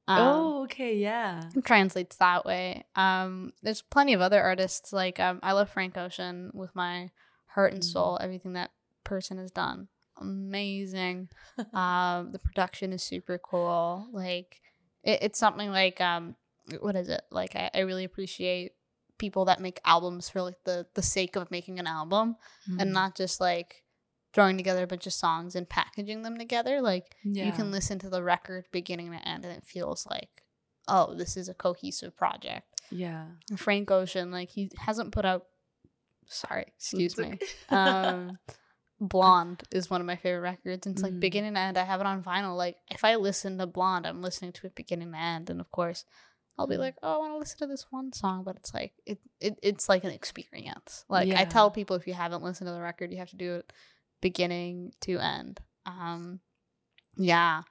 [0.09, 2.85] Um, oh okay yeah it translates that way.
[2.97, 7.11] Um, there's plenty of other artists like um, I love Frank Ocean with my
[7.47, 7.87] heart and Mm.
[7.87, 8.19] soul.
[8.21, 8.71] Everything that
[9.05, 11.29] person has done, amazing.
[11.73, 14.09] um, the production is super cool.
[14.13, 14.61] Like
[15.03, 16.35] it, it's something like um,
[16.81, 17.23] what is it?
[17.31, 18.73] Like I, I really appreciate
[19.21, 22.35] people that make albums for like the the sake of making an album
[22.69, 22.81] Mm.
[22.83, 23.85] and not just like
[24.33, 26.81] throwing together a bunch of songs and packaging them together.
[26.81, 27.47] Like yeah.
[27.47, 30.45] you can listen to the record beginning to end and it feels like,
[30.89, 32.67] oh, this is a cohesive project.
[32.91, 33.27] Yeah.
[33.51, 35.47] And Frank Ocean, like he hasn't put out
[36.27, 37.39] sorry, excuse me.
[37.71, 38.39] Um
[39.03, 40.87] Blonde is one of my favorite records.
[40.87, 41.21] And it's like Mm.
[41.21, 41.79] beginning to end.
[41.79, 42.55] I have it on vinyl.
[42.57, 45.49] Like if I listen to Blonde, I'm listening to it beginning to end.
[45.51, 46.05] And of course,
[46.61, 48.93] I'll be like, oh, I want to listen to this one song, but it's like
[49.07, 51.07] it, it it's like an experience.
[51.09, 53.55] Like I tell people if you haven't listened to the record, you have to do
[53.55, 53.73] it
[54.21, 55.61] beginning to end.
[55.87, 56.41] Um
[57.17, 57.63] yeah.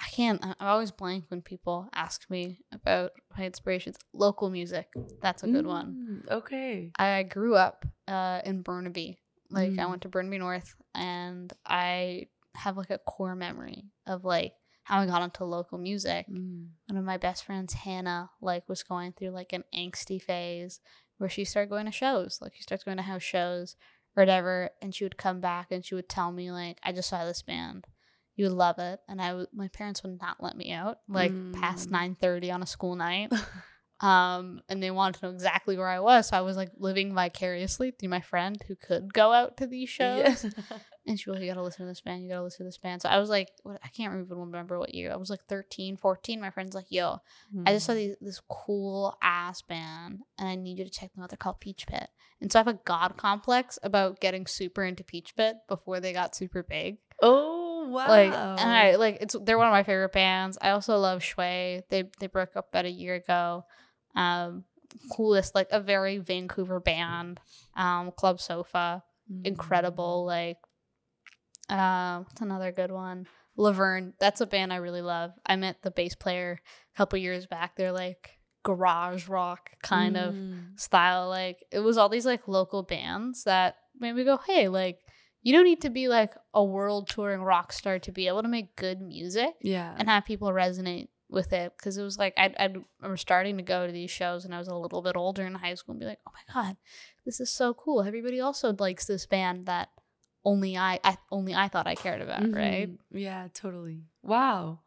[0.00, 3.96] I can't I I always blank when people ask me about my inspirations.
[4.12, 4.88] Local music.
[5.22, 6.24] That's a good one.
[6.28, 6.90] Mm, Okay.
[6.98, 9.18] I grew up uh, in Burnaby.
[9.50, 9.90] Like I Mm.
[9.90, 12.26] went to Burnaby North, and I
[12.56, 14.54] have like a core memory of like
[14.84, 16.26] how I got into local music.
[16.30, 16.68] Mm.
[16.88, 20.80] One of my best friends, Hannah, like was going through like an angsty phase
[21.18, 22.38] where she started going to shows.
[22.40, 23.76] Like she starts going to house shows
[24.16, 27.08] or whatever, and she would come back and she would tell me like, "I just
[27.08, 27.86] saw this band."
[28.36, 29.48] You would love it, and I would.
[29.52, 31.92] My parents would not let me out like past Mm.
[31.92, 33.32] nine thirty on a school night
[34.00, 37.14] um and they wanted to know exactly where i was so i was like living
[37.14, 40.50] vicariously through my friend who could go out to these shows Yeah.
[41.06, 42.78] and she was like you gotta listen to this band you gotta listen to this
[42.78, 45.44] band so i was like what, i can't even remember what year i was like
[45.48, 47.18] 13 14 my friend's like yo
[47.66, 47.96] i just saw Mm.
[47.96, 51.60] these, this cool ass band and i need you to check them out they're called
[51.60, 52.08] peach pit
[52.40, 56.12] and so i have a god complex about getting super into peach pit before they
[56.12, 58.08] got super big Oh wow.
[58.08, 60.58] like and I like it's they're one of my favorite bands.
[60.60, 61.82] I also love Shui.
[61.88, 63.64] They they broke up about a year ago.
[64.16, 64.64] Um
[65.12, 67.38] coolest like a very Vancouver band.
[67.76, 69.46] Um Club Sofa, Mm.
[69.46, 70.58] incredible like
[71.68, 73.26] um what's another good one?
[73.56, 74.14] Laverne.
[74.18, 75.30] That's a band I really love.
[75.46, 76.60] I met the bass player
[76.92, 77.76] a couple years back.
[77.76, 80.78] They're like garage rock kind of Mm.
[80.80, 81.28] style.
[81.28, 84.98] Like it was all these like local bands that made me go, hey, like
[85.42, 88.48] you don't need to be like a world touring rock star to be able to
[88.48, 89.94] make good music Yeah.
[89.98, 91.74] and have people resonate with it.
[91.76, 92.56] Because it was like I'd,
[93.02, 95.44] I was starting to go to these shows and I was a little bit older
[95.46, 96.76] in high school and be like, oh my god,
[97.26, 98.02] this is so cool.
[98.02, 99.90] Everybody also likes this band that
[100.44, 102.88] only I, I only I thought I cared about, right?
[102.90, 102.98] Mhm.
[103.12, 104.04] Yeah, totally.
[104.22, 104.80] Wow.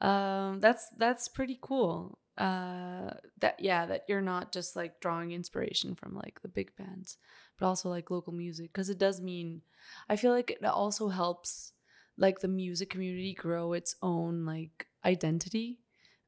[0.00, 2.18] Um that's that's pretty cool.
[2.36, 3.10] Uh
[3.40, 7.16] that yeah, that you're not just like drawing inspiration from like the big bands,
[7.58, 9.62] but also like local music because it does mean
[10.08, 11.72] I feel like it also helps
[12.18, 15.78] like the music community grow its own like identity.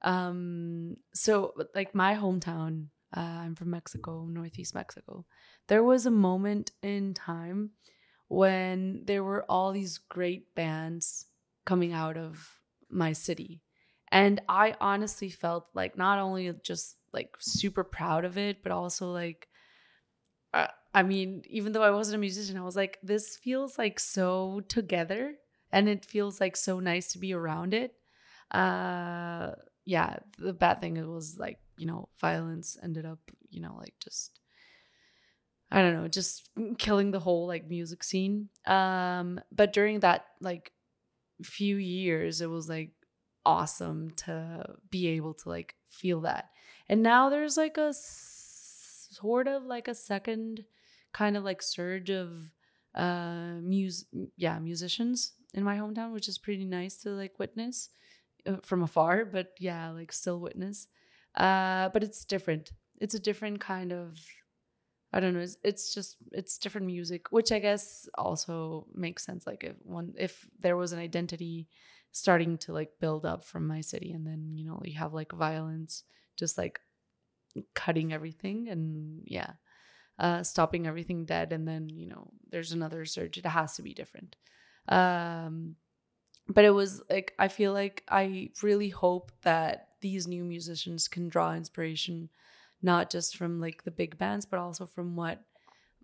[0.03, 5.24] Um so like my hometown, uh, I'm from Mexico, northeast Mexico.
[5.68, 7.70] There was a moment in time
[8.29, 11.27] when there were all these great bands
[11.64, 13.62] coming out of my city.
[14.11, 19.11] And I honestly felt like not only just like super proud of it, but also
[19.11, 19.49] like,
[20.55, 24.01] uh, I mean, even though I wasn't a musician, I was like, this feels like
[24.01, 25.35] so together
[25.72, 27.95] and it feels like so nice to be around it.
[28.51, 29.53] Uh,
[29.85, 33.18] yeah, the bad thing was like, you know, violence ended up,
[33.51, 34.41] you know, like just
[35.77, 38.49] I don't know, just killing the whole like music scene.
[38.66, 40.72] Um, but during that like
[41.43, 42.93] few years, it was like
[43.45, 46.51] awesome to be able to like feel that.
[46.89, 50.64] And now there's like a s- sort of like a second
[51.12, 52.53] kind of like surge of
[52.95, 54.05] uh mus
[54.37, 57.91] yeah musicians in my hometown which is pretty nice to like witness
[58.47, 60.89] uh, from afar but yeah like still witness
[61.37, 64.18] uh but it's different it's a different kind of
[65.17, 65.41] I don't know.
[65.41, 69.47] It's, it's just it's different music, which I guess also makes sense.
[69.47, 71.69] Like if one if there was an identity
[72.12, 75.33] starting to like build up from my city, and then you know you have like
[75.33, 76.05] violence,
[76.37, 76.81] just like
[77.75, 79.53] cutting everything, and yeah,
[80.19, 83.39] uh, stopping everything dead, and then you know there's another surge.
[83.39, 84.37] It has to be different.
[84.87, 85.77] Um,
[86.47, 91.31] but it was like I feel like I really hope that these new musicians can
[91.31, 92.29] draw inspiration
[92.83, 95.43] not just from like the big bands but also from what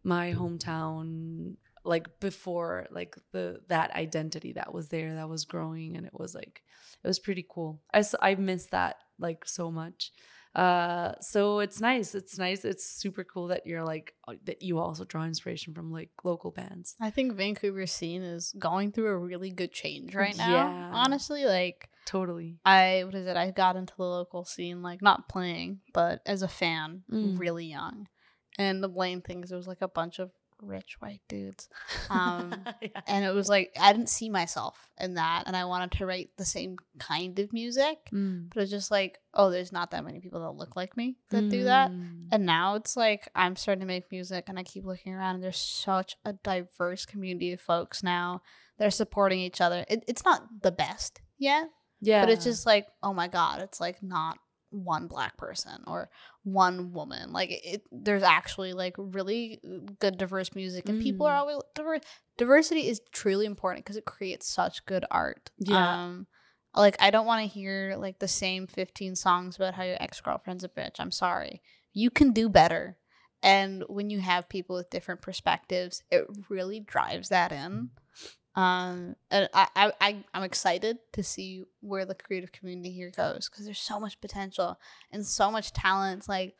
[0.04, 1.54] my hometown
[1.84, 6.34] like before like the that identity that was there that was growing and it was
[6.34, 6.62] like
[7.02, 7.80] it was pretty cool.
[7.92, 10.12] I i miss that like so much.
[10.54, 12.14] Uh so it's nice.
[12.14, 12.64] It's nice.
[12.64, 16.50] It's super cool that you're like uh, that you also draw inspiration from like local
[16.50, 16.94] bands.
[17.00, 20.52] I think Vancouver scene is going through a really good change right now.
[20.52, 20.90] Yeah.
[20.92, 23.36] Honestly, like totally I what is it?
[23.36, 27.38] I got into the local scene like not playing, but as a fan, Mm.
[27.38, 28.08] really young.
[28.58, 30.30] And the main thing is there was like a bunch of
[30.60, 31.68] rich white dudes.
[32.10, 33.00] Um, Yeah.
[33.08, 36.30] and it was like I didn't see myself in that, and I wanted to write
[36.36, 38.50] the same kind of music, Mm.
[38.52, 41.48] but it's just like, oh, there's not that many people that look like me that
[41.48, 41.90] do that.
[41.90, 42.28] Mm.
[42.30, 45.44] And now it's like I'm starting to make music, and I keep looking around, and
[45.44, 48.42] there's such a diverse community of folks now
[48.78, 49.84] They're supporting each other.
[49.88, 51.68] It, it's not the best yet,
[52.02, 52.20] Yeah.
[52.24, 54.36] but it's just like, oh my god, it's like not
[54.70, 56.10] one black person or
[56.44, 57.32] one woman.
[57.32, 59.60] Like it, there's actually like really
[59.98, 61.40] good diverse music, and people are Mm.
[61.40, 62.00] always diverse.
[62.38, 65.50] Diversity is truly important because it creates such good art.
[65.58, 66.04] Yeah.
[66.04, 66.26] Um,
[66.74, 70.20] like I don't want to hear like the same 15 songs about how your ex
[70.20, 70.96] girlfriend's a bitch.
[70.98, 71.62] I'm sorry.
[71.92, 72.96] You can do better.
[73.42, 77.90] And when you have people with different perspectives, it really drives that in.
[78.54, 83.48] Um, and I, I, I I'm excited to see where the creative community here goes
[83.48, 84.78] because there's so much potential
[85.10, 86.18] and so much talent.
[86.18, 86.54] It's like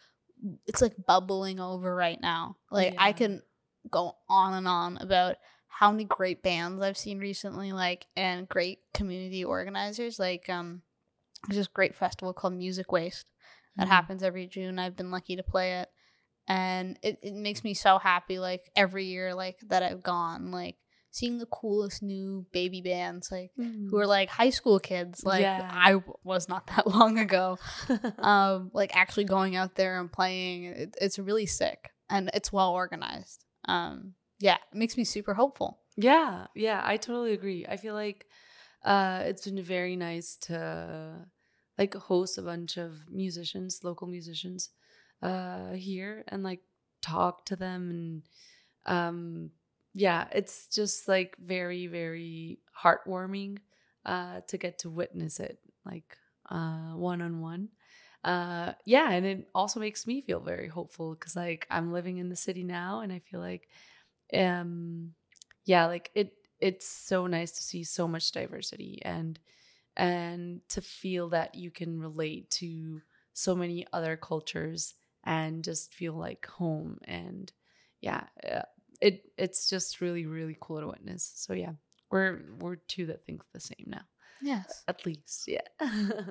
[0.66, 2.56] it's like bubbling over right now.
[2.70, 3.42] Like I can
[3.90, 5.36] go on and on about
[5.68, 10.18] how many great bands I've seen recently, like and great community organizers.
[10.18, 10.82] Like um,
[11.48, 13.26] there's this great festival called Music Waste
[13.76, 13.90] that Mm.
[13.90, 14.78] happens every June.
[14.78, 15.90] I've been lucky to play it,
[16.46, 18.38] and it, it makes me so happy.
[18.38, 20.76] Like every year, like that I've gone, like
[21.12, 25.24] seeing the coolest new baby bands, like who are like high school kids.
[25.24, 25.70] Like Yeah.
[25.70, 27.58] I w- was not that long ago.
[28.18, 32.72] Um, like actually going out there and playing, it, it's really sick and it's well
[32.72, 33.44] organized.
[33.66, 35.78] Um, yeah, it makes me super hopeful.
[35.96, 37.66] Yeah, yeah, I totally agree.
[37.68, 38.26] I feel like
[38.84, 41.26] uh it's been very nice to
[41.78, 44.70] like host a bunch of musicians, local musicians
[45.22, 46.60] uh here and like
[47.02, 48.22] talk to them and
[48.86, 49.50] um
[49.94, 53.58] yeah, it's just like very very heartwarming
[54.06, 56.16] uh to get to witness it like
[56.50, 57.68] one on one.
[58.84, 62.36] Yeah, and it also makes me feel very hopeful cuz like I'm living in the
[62.36, 63.68] city now and I feel like
[64.34, 65.14] um
[65.64, 69.38] yeah like it it's so nice to see so much diversity and
[69.96, 73.02] and to feel that you can relate to
[73.34, 77.52] so many other cultures and just feel like home and
[78.00, 78.62] yeah uh,
[79.08, 81.22] it it's just really really cool to witness.
[81.44, 81.72] So yeah
[82.10, 84.06] we're we're two that think the same now.
[84.40, 84.84] Yes.
[84.88, 85.68] at least yeah.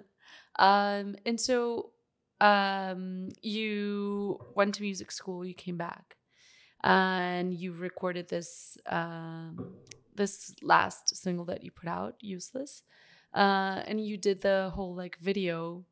[0.67, 1.91] Um and so
[2.39, 6.17] um you went to music school you came back
[6.84, 9.76] and you recorded this um
[10.15, 12.84] this last single that you put out useless.
[13.34, 15.86] Uh and you did the whole like video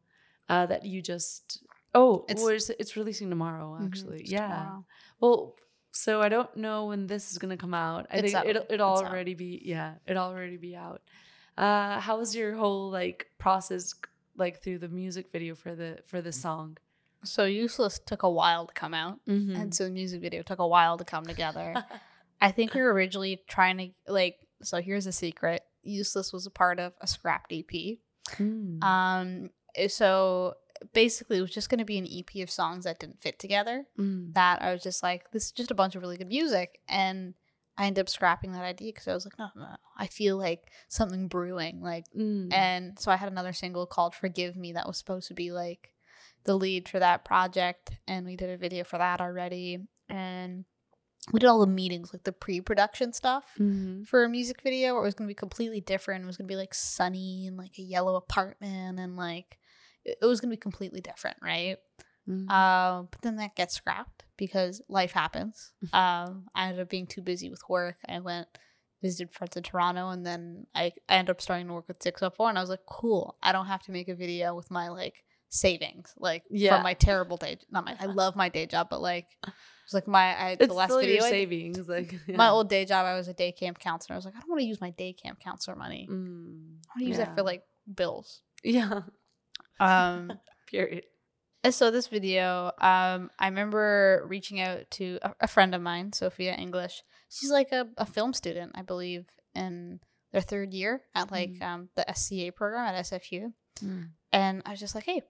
[0.49, 1.63] uh that you just
[1.93, 4.19] oh It's- it's it's releasing tomorrow Mhm, actually.
[4.21, 4.47] It's yeah.
[4.47, 4.85] tomorrow.
[5.21, 5.55] well
[5.91, 8.45] so i don't know when this is gonna come out i It's think out.
[8.47, 9.05] it'll it'll out.
[9.05, 11.01] already be yeah it'll already be out
[11.57, 13.93] uh how was your whole like process
[14.37, 16.77] like through the music video for the for the song
[17.23, 19.53] So Useless took a while to come out, mm-hmm.
[19.53, 21.75] and so the music video took a while to come together.
[22.41, 24.37] I think we were originally trying to like.
[24.63, 27.99] So here's a secret: Useless was a part of a scrapped EP.
[28.37, 28.81] Mm.
[28.81, 29.49] Um,
[29.89, 30.53] so
[30.93, 33.85] basically, it was just going to be an EP of songs that didn't fit together.
[33.97, 34.33] Mm.
[34.33, 37.33] That I was just like, this is just a bunch of really good music, and
[37.77, 40.37] I ended up scrapping that idea because I was like, no, no, no, I feel
[40.37, 42.51] like something brewing, like Mm.
[42.53, 45.93] and so I had another single called Forgive Me that was supposed to be like
[46.43, 47.91] the lead for that project.
[48.07, 49.79] And we did a video for that already.
[50.09, 50.65] And
[51.31, 54.07] we did all the meetings, like the pre production stuff Mhm.
[54.07, 56.23] for a music video where it was going to be completely different.
[56.23, 59.57] It was going to be like sunny and like a yellow apartment and like
[60.05, 61.77] it was going to be completely different, right?
[62.27, 62.49] Mhm.
[62.49, 65.71] Uh, but then that gets scrapped because life happens.
[65.93, 67.97] um, I ended up being too busy with work.
[68.07, 68.47] I went
[69.01, 72.49] visited friends in Toronto, and then I, I ended up starting to work with 604,
[72.49, 73.37] and I was like, cool.
[73.41, 76.75] I don't have to make a video with my like savings, like Yeah.
[76.75, 77.57] from my terrible day.
[77.71, 77.95] Not my.
[77.99, 79.27] I love my day job, but like
[79.85, 81.15] it's like my I, it's the last still video.
[81.15, 84.15] your I savings like My old day job, I was a day camp counselor.
[84.15, 86.07] I was like, I don't want to use my day camp counselor money.
[86.09, 86.15] Mm.
[86.15, 87.25] I want to use yeah.
[87.25, 87.63] that for like
[87.95, 88.41] bills.
[88.63, 89.01] yeah
[89.79, 90.31] Um,
[90.71, 91.03] period
[91.63, 96.13] And so this video, um, I remember reaching out to a, a friend of mine,
[96.13, 97.03] Sophia English.
[97.29, 99.25] She's like a, a film student, I believe,
[99.55, 99.99] in
[100.31, 101.61] their third year at like Mhm.
[101.63, 103.53] um, the SCA program at SFU.
[103.83, 104.09] Mm.
[104.31, 105.21] And I was just like, hey,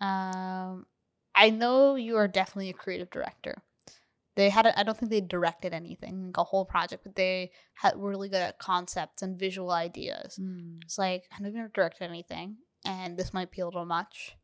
[0.00, 0.86] um,
[1.34, 3.62] I know you are definitely a creative director.
[4.34, 7.96] They had, I don't think they directed anything, like a whole project, but they had,
[7.96, 10.38] were really good at concepts and visual ideas.
[10.40, 10.78] Mm.
[10.84, 14.36] It's like, I know you've never directed anything, and this might be a little much,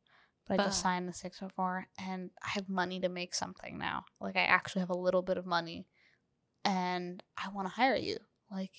[0.47, 4.05] but I just signed the 604, and I have money to make something now.
[4.21, 5.87] Like, I actually have a little bit of money,
[6.65, 8.19] and I want to hire you.
[8.51, 8.73] Like,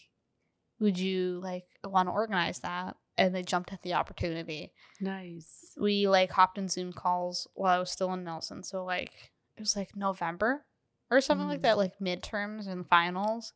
[0.80, 2.96] would you, like, want to organize that?
[3.18, 4.72] And they jumped at the opportunity.
[5.02, 8.64] nice We, like, hopped in Zoom calls while I was still in Nelson.
[8.64, 10.66] So, like, it was like November.
[11.12, 11.64] or something like Mm.
[11.64, 13.52] that, like midterms and finals.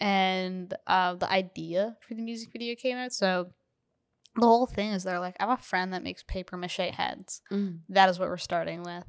[0.00, 3.12] And uh, the idea for the music video came out.
[3.12, 3.52] So
[4.36, 7.42] the whole thing is they're like, I have a friend that makes paper mache heads.
[7.50, 7.80] Mm.
[7.88, 9.04] That is what we're starting with.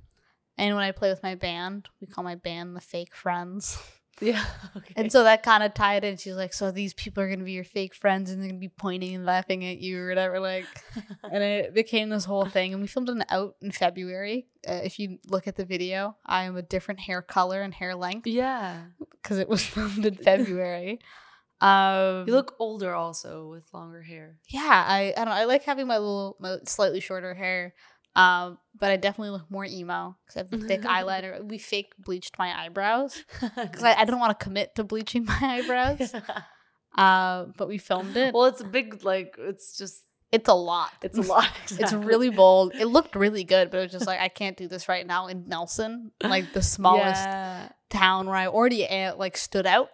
[0.58, 3.78] And when I play with my band, we call my band the Fake Friends.
[4.20, 4.44] Yeah.
[4.76, 4.94] Okay.
[4.96, 6.18] And so that kind of tied in.
[6.18, 8.68] She's like, so these people are gonna be your fake friends, and they're gonna be
[8.68, 10.40] pointing and laughing at you or whatever.
[10.40, 10.66] Like,
[11.24, 12.74] and it became this whole thing.
[12.74, 14.48] And we filmed it out in February.
[14.68, 17.94] Uh, if you look at the video, I am a different hair color and hair
[17.94, 18.86] length yeah.
[19.12, 21.00] because it was filmed in February.
[21.62, 24.38] Um, You look older also with longer hair.
[24.48, 24.86] yeah.
[24.88, 25.34] I I don't.
[25.34, 27.74] I like having my little, my slightly shorter hair.
[28.16, 31.44] Um, but I definitely look more emo because I have the thick eyeliner.
[31.48, 33.24] We fake bleached my eyebrows
[33.56, 36.14] because I, I don't want to commit to bleaching my eyebrows.
[36.98, 38.34] Uh, but we filmed it.
[38.34, 39.36] well, it's a big like.
[39.38, 40.04] It's just.
[40.32, 40.92] It's a lot.
[41.04, 41.48] It's a lot.
[41.70, 42.74] It's really bold.
[42.76, 45.28] It looked really good, but it was just like I can't do this right now
[45.28, 47.70] in Nelson, like the smallest Yeah.
[47.90, 49.90] town where I already uh, like stood out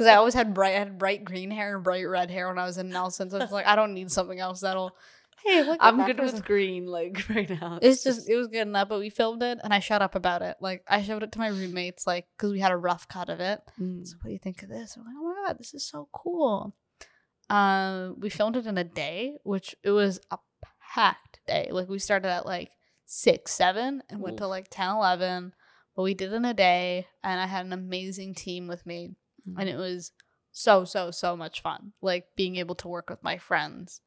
[0.00, 2.58] because I always had bright, I had bright green hair and bright red hair when
[2.58, 3.28] I was in Nelson.
[3.28, 4.96] So it's like I don't need something else that'll.
[5.42, 6.34] Hey, look, I'm good person.
[6.34, 7.78] with green, like right now.
[7.80, 10.42] It's just it was good enough, but we filmed it and I shut up about
[10.42, 10.58] it.
[10.60, 13.40] Like I showed it to my roommates, like because we had a rough cut of
[13.40, 13.58] it.
[13.80, 14.06] Mm.
[14.06, 14.98] So what do you think of this?
[14.98, 16.74] I'm like, oh my god, this is so cool.
[17.48, 20.36] Um, we filmed it in a day, which it was a
[20.94, 21.68] packed day.
[21.70, 22.70] Like we started at like
[23.06, 25.54] six, seven, and went to like 10, 11.
[25.96, 29.16] But we did it in a day, and I had an amazing team with me,
[29.58, 30.12] and it was
[30.52, 31.92] so so so much fun.
[32.02, 34.00] Like being able to work with my friends,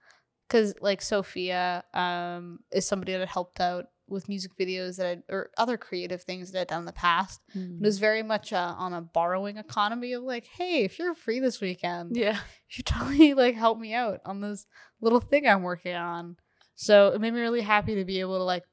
[0.47, 5.49] because like Sophia, um, is somebody that helped out with music videos that I, or
[5.57, 7.41] other creative things that I'd done in the past.
[7.55, 7.77] Mm.
[7.77, 11.39] It was very much uh, on a borrowing economy of like, hey, if you're free
[11.39, 12.39] this weekend, yeah.
[12.69, 14.65] you totally like help me out on this
[15.01, 16.37] little thing I'm working on.
[16.75, 18.63] So it made me really happy to be able to like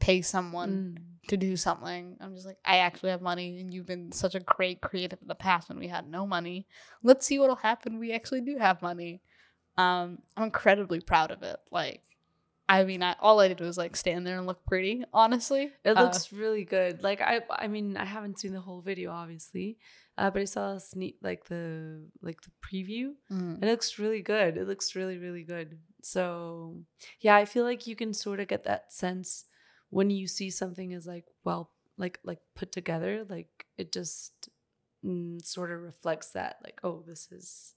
[0.00, 1.02] pay someone Mm.
[1.28, 2.16] To do something.
[2.20, 5.28] I'm just like, I actually have money, and you've been such a great creative in
[5.28, 6.66] the past when we had no money.
[7.02, 7.98] Let's see what'll happen.
[7.98, 9.22] We actually do have money.
[9.76, 11.58] Um, I'm incredibly proud of it.
[11.70, 12.02] Like,
[12.68, 15.04] I mean, I, all I did was like stand there and look pretty.
[15.12, 17.02] Honestly, It Uh, looks really good.
[17.02, 19.76] Like I, I mean, I haven't seen the whole video, obviously,
[20.16, 23.14] uh, but I saw a sneak, like the like the preview.
[23.30, 23.62] mm.
[23.62, 24.56] It looks really good.
[24.56, 25.78] It looks really, really good.
[26.02, 26.76] So
[27.20, 29.46] yeah, I feel like you can sort of get that sense
[29.90, 33.24] when you see something as like well, like like put together.
[33.28, 34.48] Like it just
[35.04, 36.56] mm, sort of reflects that.
[36.64, 37.74] Like oh, this is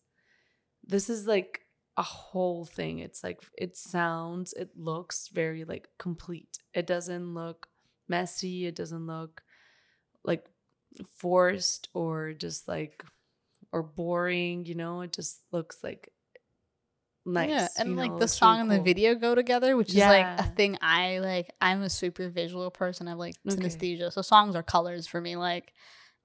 [0.85, 1.61] this is like
[1.97, 2.99] a whole thing.
[2.99, 6.59] It's like it sounds, it looks very like complete.
[6.73, 7.67] It doesn't look
[8.07, 8.65] messy.
[8.65, 9.43] It doesn't look
[10.23, 10.45] like
[11.17, 13.03] forced or just like
[13.71, 15.01] or boring, you know?
[15.01, 16.09] It just looks like
[17.25, 17.49] nice.
[17.49, 18.19] Yeah, and like know?
[18.19, 21.51] the song really and the video go together, which is like a thing I like.
[21.61, 23.07] I'm a super visual person.
[23.07, 23.57] I have like Okay.
[23.57, 25.35] synesthesia, so songs are colors for me.
[25.35, 25.73] Like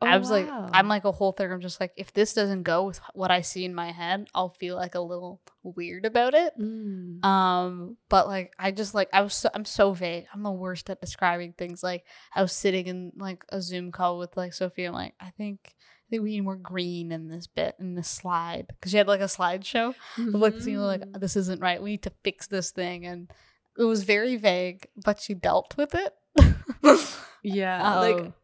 [0.01, 0.49] I Oh, was like.
[0.73, 1.51] I'm like a whole thing.
[1.51, 4.51] I'm just like, if this doesn't go with what I see in my head, I'll
[4.51, 6.53] feel like a little weird about it.
[6.61, 7.25] Mm.
[7.25, 10.27] Um, but like I just like I was so, I'm so vague.
[10.33, 11.83] I'm the worst at describing things.
[11.83, 14.89] Like I was sitting in like a Zoom call with like Sophia.
[14.89, 15.75] I'm like, I think
[16.09, 19.09] I think we need more green in this bit in this slide because she had
[19.09, 21.83] like a slideshow of like you know like this isn't right.
[21.83, 23.31] We need to fix this thing, and
[23.79, 26.15] it was very vague, but she dealt with it.
[27.43, 28.35] yeah, like Um,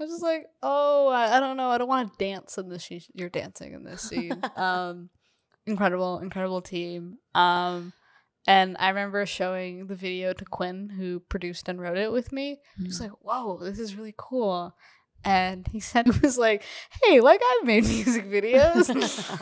[0.00, 1.70] I was just like, oh, I, I don't know.
[1.70, 2.82] I don't want to dance in this.
[2.82, 4.42] She, you're dancing in this scene.
[4.56, 5.10] um,
[5.66, 7.18] incredible, incredible team.
[7.36, 7.92] Um,
[8.46, 12.58] and I remember showing the video to Quinn, who produced and wrote it with me.
[12.78, 13.02] He was Mm.
[13.02, 14.74] like, whoa, this is really cool.
[15.24, 16.62] And he said, he was like,
[17.02, 18.88] hey, like I've made music videos.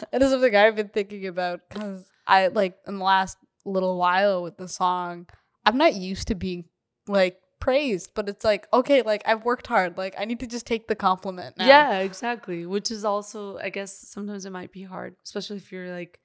[0.12, 4.43] it is something I've been thinking about because I like in the last little while
[4.43, 5.26] with the song,
[5.64, 6.64] I'm not used to being
[7.07, 9.97] like praised, but it's like, okay, like I've worked hard.
[9.97, 11.66] Like I need to just take the compliment now.
[11.66, 12.66] Yeah, exactly.
[12.66, 16.20] Which is also, I guess, sometimes it might be hard, especially if you're like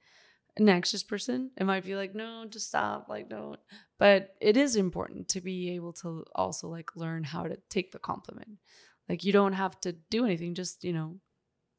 [0.56, 1.50] an anxious person.
[1.56, 3.60] It might be like, no, just stop, like, don't.
[3.98, 7.98] But it is important to be able to also like learn how to take the
[7.98, 8.58] compliment.
[9.08, 11.16] Like, you don't have to do anything, just, you know,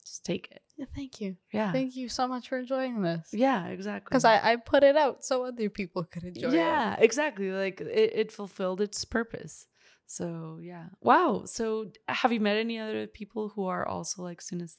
[0.06, 0.62] just take it.
[0.78, 1.36] Yeah, thank you.
[1.52, 1.72] Yeah.
[1.72, 3.30] Thank you so much for enjoying this.
[3.34, 4.10] yeah, exactly.
[4.10, 7.52] Because I, I put it out so other people could enjoy yeah, exactly.
[7.52, 9.68] Like, it, it fulfilled its purpose.
[10.06, 10.86] So, yeah.
[11.02, 11.44] Wow.
[11.46, 14.78] So, have you met any other people who are also like synesthesiac?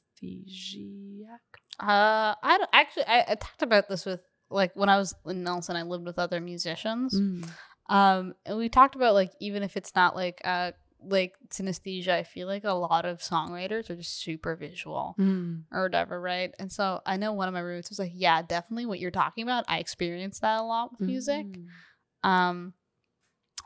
[1.80, 5.42] Uh, I don't, actually, I, I talked about this with, like, when I was in
[5.42, 7.14] Nelson, I lived with other musicians.
[7.14, 7.48] Mm.
[7.90, 12.22] Um, and we talked about like even if it's not like uh like synesthesia, I
[12.24, 15.64] feel like a lot of songwriters are just super visual Mm.
[15.72, 16.52] or whatever, right?
[16.58, 19.42] And so I know one of my roommates was like, "Yeah, definitely what you're talking
[19.42, 19.64] about.
[19.68, 22.28] I experienced that a lot with music." Mm.
[22.28, 22.74] Um,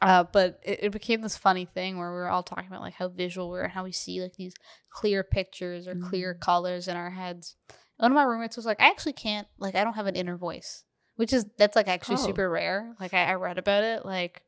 [0.00, 2.94] Uh, but it, it became this funny thing where we were all talking about like
[2.94, 4.52] how visual we are and how we see like these
[4.90, 6.40] clear pictures or clear Mm.
[6.40, 7.54] colors in our heads.
[7.98, 10.36] One of my roommates was like, I actually can't like I don't have an inner
[10.36, 10.82] voice,
[11.14, 12.26] which is that's like actually Oh.
[12.26, 12.96] super rare.
[12.98, 14.42] Like I, I read about it, like,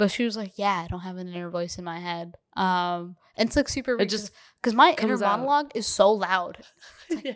[0.00, 2.34] but she was like, yeah, I don't have an inner voice in my head.
[2.56, 3.96] Um, and it's like super.
[4.00, 5.20] It just because my inner out.
[5.38, 6.58] monologue is so loud.
[7.24, 7.34] yeah.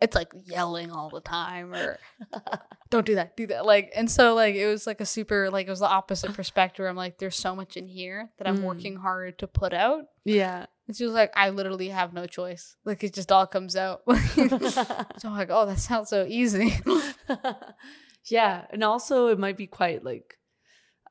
[0.00, 1.98] It's like yelling all the time or
[2.90, 3.64] don't do that, do that.
[3.64, 6.84] Like, and so like it was like a super like it was the opposite perspective.
[6.84, 8.62] I'm like, there's so much in here that I'm Mm.
[8.64, 10.04] working hard to put out.
[10.24, 10.66] Yeah.
[10.86, 12.76] And she was like, I literally have no choice.
[12.84, 14.02] Like it just all comes out.
[14.34, 16.74] so I'm like, oh, that sounds so easy.
[18.28, 20.36] yeah and also it might be quite like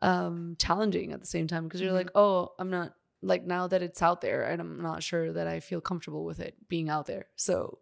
[0.06, 2.02] um challenging at the same time because you're Mhm.
[2.04, 5.48] like oh i'm not like now that it's out there and i'm not sure that
[5.48, 7.26] i feel comfortable with it being out there.
[7.36, 7.80] So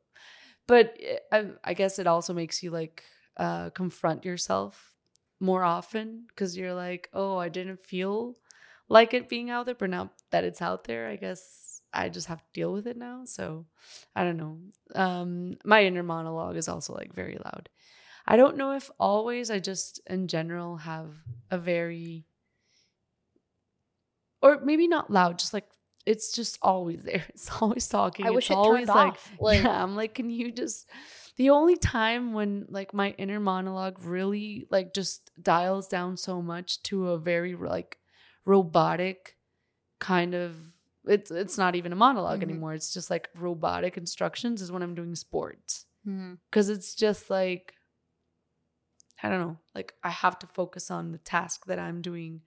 [0.68, 3.04] but eh, i, I guess it also makes you like
[3.38, 4.96] uh confront yourself
[5.40, 8.36] more often because you're like oh i didn't feel
[8.90, 12.28] like it being out there but now that it's out there i guess i just
[12.28, 13.26] have to deal with it now.
[13.26, 13.66] So
[14.16, 14.58] i don't know.
[14.96, 17.70] Um my inner monologue is also like very loud
[18.26, 21.14] I don't know if always I just in general have
[21.52, 22.26] a very
[24.42, 25.68] or maybe not loud, just like
[26.06, 27.26] it's just always there.
[27.30, 28.28] It's always talking.
[28.28, 29.32] I wish it's it always like, off.
[29.40, 30.90] Like, yeah, I'm like, can you just
[31.38, 36.82] the only time when like my inner monologue really like just dials down so much
[36.84, 37.98] to a very like
[38.46, 39.38] robotic
[40.00, 40.56] kind of
[41.06, 42.44] it's it's not even a monolog Mhm.
[42.44, 42.74] anymore.
[42.74, 45.86] It's just like robotic instructions is when I'm doing sports
[46.52, 47.76] because it's just like
[49.24, 52.42] i don't know like i have to focus on the task that i'm doing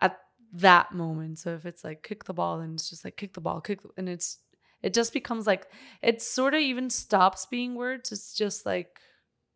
[0.00, 0.18] at
[0.52, 1.38] that moment.
[1.38, 3.82] So if it's like kick the ball then it's just like kick the ball kick
[3.82, 4.38] the, and it's
[4.82, 5.66] it just becomes like
[6.02, 8.12] it sort of even stops being words.
[8.12, 9.00] It's just like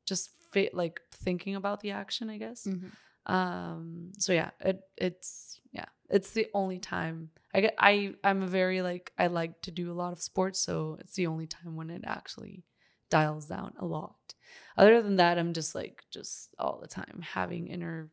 [0.07, 2.66] just fit like thinking about the action i guess.
[2.66, 2.91] Mhm.
[3.32, 7.30] um so yeah it it's yeah it's the only time.
[7.55, 10.59] I get i i'm a very like i like to do a lot of sports
[10.61, 12.64] so it's the only time when it actually
[13.11, 14.35] dials down a lot
[14.77, 18.11] other than that i'm just like just all the time having inner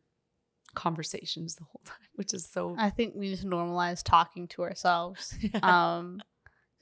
[0.74, 4.62] conversations the whole time which is so I think we need to normalize talking to
[4.62, 5.34] ourselves.
[5.40, 5.60] yeah.
[5.62, 6.20] Um,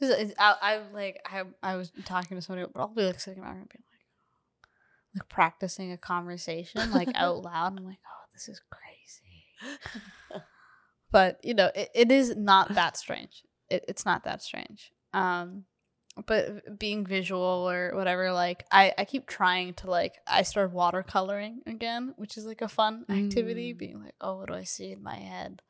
[0.02, 3.58] I, I like I I was talking to somebody, but I'll be like sitting around
[3.58, 7.78] and being like, like practicing a conversation like out loud.
[7.78, 10.42] I'm like, oh, this is crazy.
[11.10, 13.42] But you know, it, it is not that strange.
[13.68, 14.92] It, it's not that strange.
[15.12, 15.64] Um,
[16.24, 21.58] but being visual or whatever, like I I keep trying to like I started watercoloring
[21.66, 23.74] again, which is like a fun activity.
[23.74, 23.78] Mm.
[23.78, 25.60] Being like, oh, what do I see in my head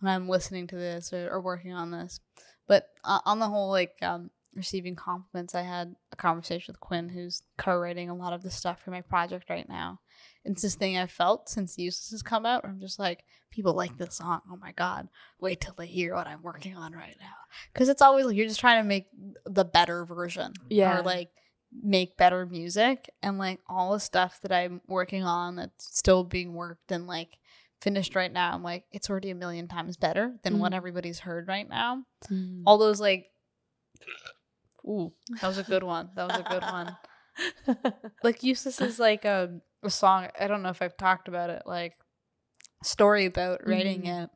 [0.00, 2.20] when I'm listening to this or, or working on this?
[2.66, 7.08] But uh, on the whole, like um, receiving compliments, I had a conversation with Quinn,
[7.08, 10.00] who's co-writing a lot of the stuff for my project right now.
[10.44, 12.64] It's this thing I've felt since Useless has come out.
[12.64, 14.40] I'm just like, people like this song.
[14.50, 15.08] Oh my god!
[15.40, 17.34] Wait till they hear what I'm working on right now.
[17.72, 19.06] Because it's always like you're just trying to make
[19.46, 20.98] the better version, Yeah.
[20.98, 21.30] or like
[21.82, 26.54] make better music, and like all the stuff that I'm working on that's still being
[26.54, 27.38] worked and like
[27.80, 28.52] finished right now.
[28.54, 30.76] I'm like, it's already a million times better than what Mhm.
[30.76, 32.62] everybody's heard right now Mm.
[32.66, 33.26] all those like
[34.86, 36.96] ooh that was a good one that was a good one
[38.22, 41.62] like useless is like a, a song i don't know if i've talked about it
[41.66, 41.94] like
[42.82, 44.24] story about writing Mhm.
[44.24, 44.30] it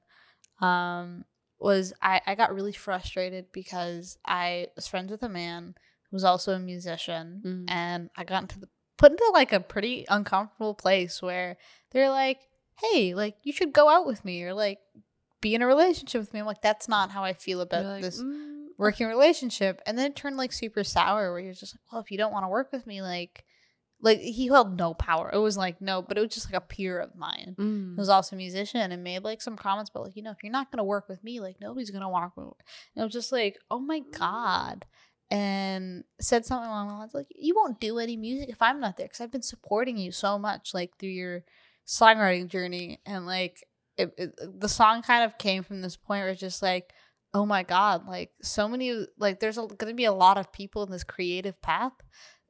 [0.65, 1.25] um
[1.59, 5.75] was I, I got really frustrated because i was friends with a man
[6.11, 7.65] who was also a musician Mm.
[7.71, 11.57] and i got into the put into like a pretty uncomfortable place where
[11.93, 12.41] they're like
[12.81, 14.79] hey like you should go out with me or like
[15.41, 18.03] be in a relationship with me i'm like that's not how i feel about like,
[18.03, 21.75] this "Mm, working relationship and then it turned like super sour where he was just
[21.75, 23.45] like well if you don't want to work with me like
[24.01, 25.31] like he held no power.
[25.33, 27.57] It was like no but it was just like a peer of mine.
[27.59, 30.31] Mm." who was also a musician and made like some comments but like you know
[30.31, 32.53] if you're not gonna work with me like nobody's gonna work with me.
[32.95, 34.85] And I was just like oh my god.
[35.31, 38.97] And said something along the lines like you won't do any music if I'm not
[38.97, 41.45] there because I've been supporting you so much like through your
[41.87, 43.01] songwriting journey.
[43.05, 43.63] And like
[43.99, 46.93] it, it, the song kind of came from this point where it's just like
[47.35, 50.83] oh my god like so many like there's a, gonna be a lot of people
[50.83, 51.93] in this creative path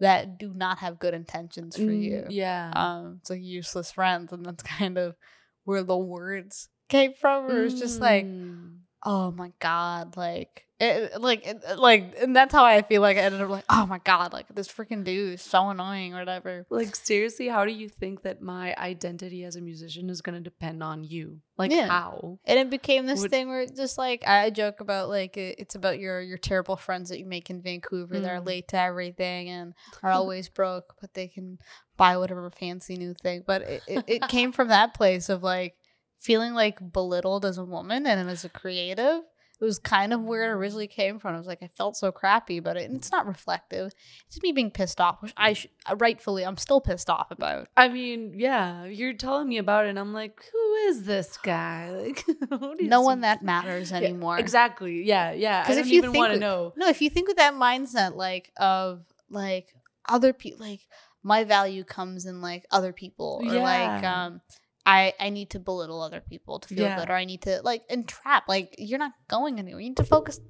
[0.01, 4.33] that do not have good intentions for Mm, you yeah um it's like useless friends
[4.33, 5.17] and that's kind of
[5.65, 8.79] where the words came from where it's just like Mm.
[9.05, 13.21] Oh my god like it, like it, like and that's how i feel like i
[13.21, 16.67] ended up like oh my god like this freaking dude is so annoying or whatever
[16.71, 20.83] Like seriously, how do you think that my identity as a musician is gonna depend
[20.85, 21.41] on you?
[21.57, 21.89] Like Yeah.
[21.89, 22.39] how?
[22.45, 25.75] and it became this Would- thing where just like I joke about like it, it's
[25.75, 28.47] about your your terrible friends that you make in Vancouver that are Mm.
[28.47, 29.75] late to everything and
[30.05, 31.59] are always broke, but they can
[31.97, 33.43] buy whatever fancy new thing.
[33.45, 35.75] But it, it came from that place of like
[36.19, 39.23] feeling like belittled as a woman and as a creative.
[39.61, 41.35] It was kind of where it originally came from.
[41.35, 43.91] I was like, I felt so crappy, but it, it's not reflective.
[44.29, 45.67] It's me being pissed off, which I sh-
[45.97, 47.67] rightfully, I'm still pissed off about.
[47.77, 51.91] I mean, yeah, you're telling me about it, and I'm like, who is this guy?
[51.91, 52.25] Like,
[52.61, 54.39] what is No one that matters Yeah, anymore.
[54.39, 55.03] exactly.
[55.03, 55.63] Yeah, yeah.
[55.65, 56.73] I 'Cause don't if you even think want to with- know.
[56.77, 59.75] No, if you think with that mindset, like of like
[60.09, 60.87] other people, like
[61.25, 64.41] my value comes in like other people, or like um,
[64.89, 66.99] I I need to belittle other people to feel Yeah.
[66.99, 68.49] good, or I need to like entrap.
[68.49, 69.81] Like you're not going anywhere.
[69.81, 70.41] You need to focus.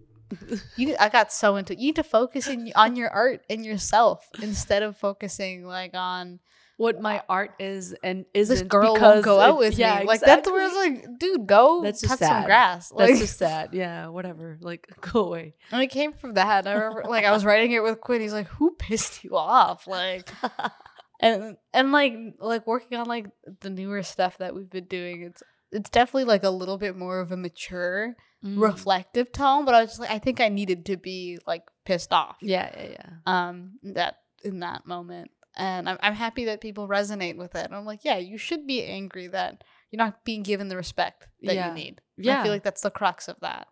[0.77, 1.73] You, I got so into.
[1.75, 6.39] You need to focus in, on your art and yourself instead of focusing like on
[6.77, 10.05] what my art is and isn't this girl won't go it- out with yeah, me.
[10.05, 11.09] Like that's where it's exactly.
[11.11, 12.45] like, dude, go That's just cut some sad.
[12.47, 12.91] grass.
[12.91, 13.71] That's Like, just sad.
[13.73, 14.59] Yeah, whatever.
[14.61, 15.55] Like, go away.
[15.73, 16.67] And it came from that.
[16.69, 18.21] I remember, like, I was writing it with Quinn.
[18.21, 20.29] He's like, "Who pissed you off?" Like,
[21.21, 23.27] and and like like working on like
[23.61, 25.23] the newer stuff that we've been doing.
[25.23, 25.43] It's
[25.73, 28.63] it's definitely like a little bit more of a mature, Mm.
[28.63, 29.65] reflective tone.
[29.65, 32.37] But I was just like, I think I needed to be like pissed off.
[32.41, 33.11] Yeah, yeah, yeah.
[33.27, 37.65] Um, that in that moment, and I'm I'm happy that people resonate with it.
[37.65, 41.27] And I'm like, yeah, you should be angry that you're not being given the respect
[41.43, 41.69] that Yeah.
[41.69, 42.01] you need.
[42.17, 42.39] Yeah.
[42.39, 43.67] I feel like that's the crux of that.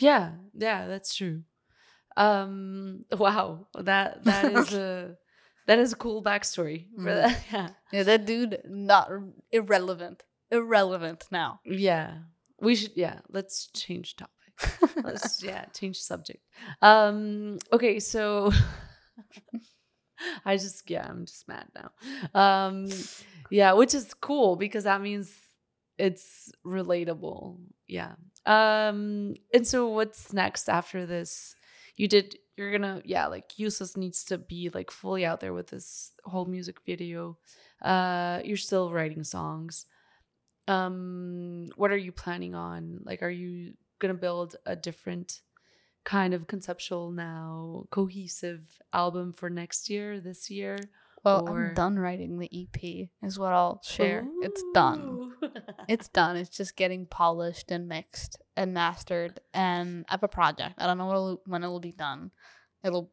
[0.00, 1.42] Yeah, yeah, that's true.
[2.16, 5.16] Um, wow, that that is a
[5.68, 7.38] that is a cool backstory for that.
[7.52, 9.08] Yeah, Yeah, that dude not
[9.52, 10.24] irrelevant.
[10.50, 11.60] Irrelevant now.
[11.64, 12.14] yeah.
[12.60, 12.96] We should.
[12.96, 14.34] Yeah, let's change topic.
[15.04, 16.42] Let's yeah change subject.
[16.82, 17.58] Um.
[17.72, 18.50] Okay, so
[20.44, 21.90] I just yeah I'm just mad now.
[22.34, 22.88] Um.
[23.50, 25.32] Yeah, which is cool because that means
[25.98, 27.58] it's relatable.
[27.86, 28.14] Yeah.
[28.46, 29.34] Um.
[29.54, 31.54] And so what's next after this?
[31.98, 32.38] You did.
[32.56, 36.46] You're gonna yeah like useless needs to be like fully out there with this whole
[36.46, 37.36] music video.
[37.82, 38.40] Uh.
[38.44, 39.84] You're still writing songs.
[40.66, 41.68] Um.
[41.76, 43.00] What are you planning on?
[43.04, 45.42] Like, are you gonna build a different
[46.04, 48.62] kind of conceptual now cohesive
[48.94, 50.78] album for next year this year
[51.28, 54.24] Well, Or- I'm done writing the EP, is what I'll share.
[54.42, 55.32] It's done.
[55.88, 56.36] It's done.
[56.36, 59.40] It's just getting polished and mixed and mastered.
[59.54, 60.74] And I have a project.
[60.78, 62.30] I don't know it'll, when it will be done.
[62.84, 63.10] It'll,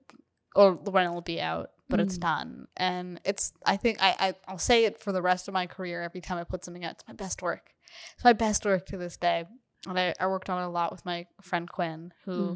[0.55, 2.21] or when it will be out, but it's Mm.
[2.21, 2.67] done.
[2.77, 6.01] And it's, I think, I, I, I'll say it for the rest of my career
[6.01, 6.91] every time I put something out.
[6.93, 7.71] It's my best work.
[8.15, 9.45] It's my best work to this day.
[9.87, 12.55] And I, I worked on it a lot with my friend Quinn, who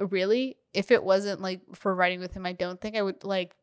[0.00, 0.10] Mm.
[0.10, 3.54] really if it wasn't like for writing with him i don't think i would like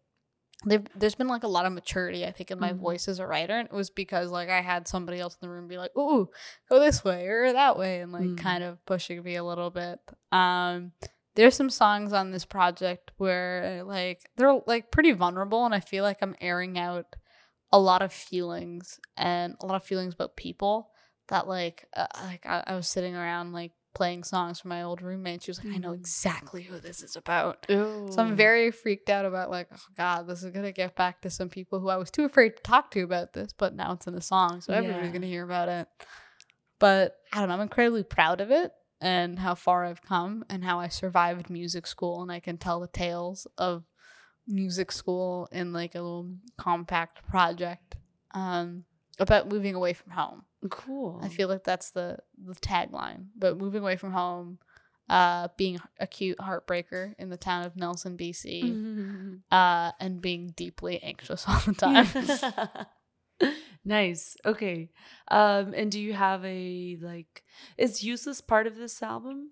[0.66, 2.78] there's been like a lot of maturity i think in my Mhm.
[2.80, 5.54] voice as a writer and it was because like i had somebody else in the
[5.54, 6.30] room be like ooh
[6.70, 8.38] go this way or that way and like Mm.
[8.38, 10.00] kind of pushing me a little bit
[10.32, 10.92] um
[11.36, 16.04] there's some songs on this project where like they're like pretty vulnerable and i feel
[16.04, 17.16] like i'm airing out
[17.72, 20.90] a lot of feelings and a lot of feelings about people
[21.28, 25.02] that like uh, like I, I was sitting around like playing songs for my old
[25.02, 25.96] roommate she was like i know Mhm.
[26.04, 28.06] exactly who this is about Ooh.
[28.12, 31.30] so i'm very freaked out about like oh god this is gonna get back to
[31.32, 34.06] some people who i was too afraid to talk to about this but now it's
[34.06, 35.14] in a song so everybody's Yeah.
[35.14, 35.88] gonna hear about it
[36.80, 38.72] but i don't know i'm incredibly proud of it
[39.02, 42.80] and how far i've come and how i survived music school and i can tell
[42.80, 43.84] the tales of
[44.48, 47.98] music school in like a little compact project
[48.34, 48.84] um
[49.20, 53.28] about moving away from home cool I feel like that's the the tagline.
[53.38, 54.60] But moving away from home,
[55.10, 59.42] uh, being a cute heartbreaker in the town of Nelson, BC, Mhm.
[59.52, 62.08] uh, and being deeply anxious all the time.
[63.86, 64.90] nice okay
[65.30, 67.44] um and do you have a like
[67.78, 69.52] is useless part of this album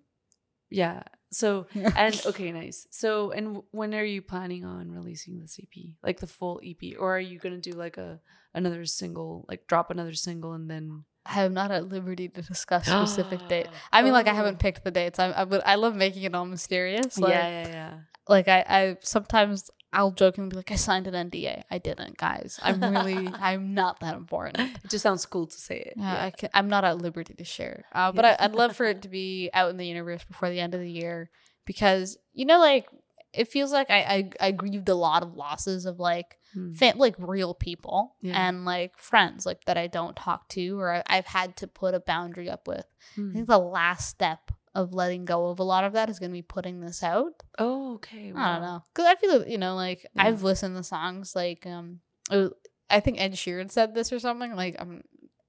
[0.70, 5.76] yeah so and okay nice so and when are you planning on releasing this ep
[6.04, 8.20] like the full ep or are you gonna do like a
[8.54, 12.86] another single like drop another single and then I am not at liberty to discuss
[12.86, 13.68] specific date.
[13.92, 14.36] I mean, like I Oh.
[14.36, 15.18] haven't picked the dates.
[15.18, 17.18] I I, would, I love making it all mysterious.
[17.18, 17.94] Like, yeah yeah yeah
[18.30, 21.64] like I, I sometimes I'll jokingly be like, I signed an NDA.
[21.72, 22.60] I didn't, guys.
[22.62, 24.60] I'm really I'm not that important.
[24.84, 27.44] it just sounds cool to say it Yeah, I can, I'm not at liberty to
[27.44, 27.86] share.
[27.94, 28.36] Uh, but Yeah.
[28.40, 30.82] I, I'd love for it to be out in the universe before the end of
[30.82, 31.30] the year
[31.66, 32.88] because you know, like
[33.34, 36.72] it feels like I I, I grieved a lot of losses of like Hmm.
[36.74, 38.48] fam- like real people Yeah.
[38.48, 41.94] and like friends like that I don't talk to or I, I've had to put
[41.94, 42.86] a boundary up with.
[42.86, 43.34] I Hmm.
[43.34, 46.34] think the last step of letting go of a lot of that is going to
[46.34, 47.42] be putting this out.
[47.58, 48.84] oh okay I don't know.
[48.94, 50.26] Cause I feel you know like Yeah.
[50.26, 52.52] I've listened to songs like um was-
[52.90, 55.02] I think Ed Sheeran said this or something like I'm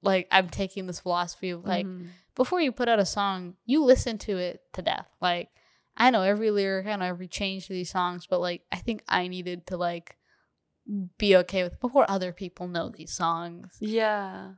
[0.02, 2.08] like I'm taking this philosophy of like Mhm.
[2.34, 5.48] before you put out a song you listen to it to death like
[5.96, 9.02] I know every lyric I know every change to these songs but like I think
[9.08, 10.16] I needed to like
[11.18, 14.52] be okay with before other people know these songs yeah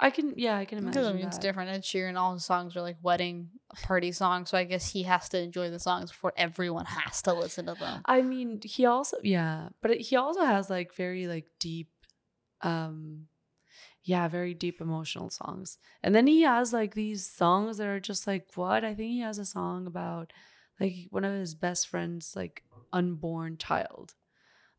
[0.00, 1.70] I can yeah, I can Because I imagine mean, it's different.
[1.70, 3.50] Ed Sheeran, all his songs are like wedding
[3.82, 7.34] party songs, so I guess he has to enjoy the songs before everyone has to
[7.34, 8.02] listen to them.
[8.04, 11.88] I mean, he also yeah, but he also has like very like deep
[12.62, 13.26] um
[14.04, 15.78] yeah, very deep emotional songs.
[16.02, 18.84] And then he has like these songs that are just like what?
[18.84, 20.32] I think he has a song about
[20.80, 24.14] like one of his best friends like unborn child.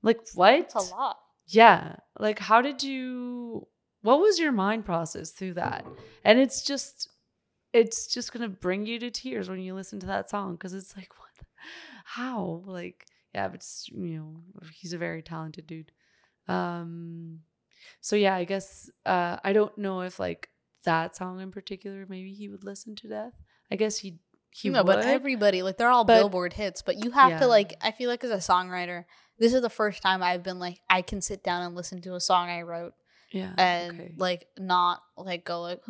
[0.01, 0.53] Like what?
[0.59, 1.17] It's a lot.
[1.45, 1.97] Yeah.
[2.17, 3.67] Like how did you
[4.01, 5.85] what was your mind process through that?
[6.23, 7.09] And it's just
[7.73, 10.73] it's just going to bring you to tears when you listen to that song cuz
[10.73, 11.45] it's like what the-
[12.05, 12.63] how?
[12.65, 14.43] Like yeah, but it's, you know,
[14.73, 15.91] he's a very talented dude.
[16.47, 17.41] Um
[18.01, 20.49] so yeah, I guess uh I don't know if like
[20.85, 23.33] that song in particular maybe he would listen to death.
[23.71, 24.19] I guess he
[24.51, 24.85] he no, would.
[24.87, 27.39] but everybody like they're all but- Billboard hits, but you have Yeah.
[27.39, 27.75] to like.
[27.81, 29.05] I feel like as a songwriter,
[29.37, 32.15] this is the first time I've been like I can sit down and listen to
[32.15, 32.93] a song I wrote
[33.31, 33.53] yeah.
[33.57, 34.13] and okay.
[34.17, 35.81] like not like go like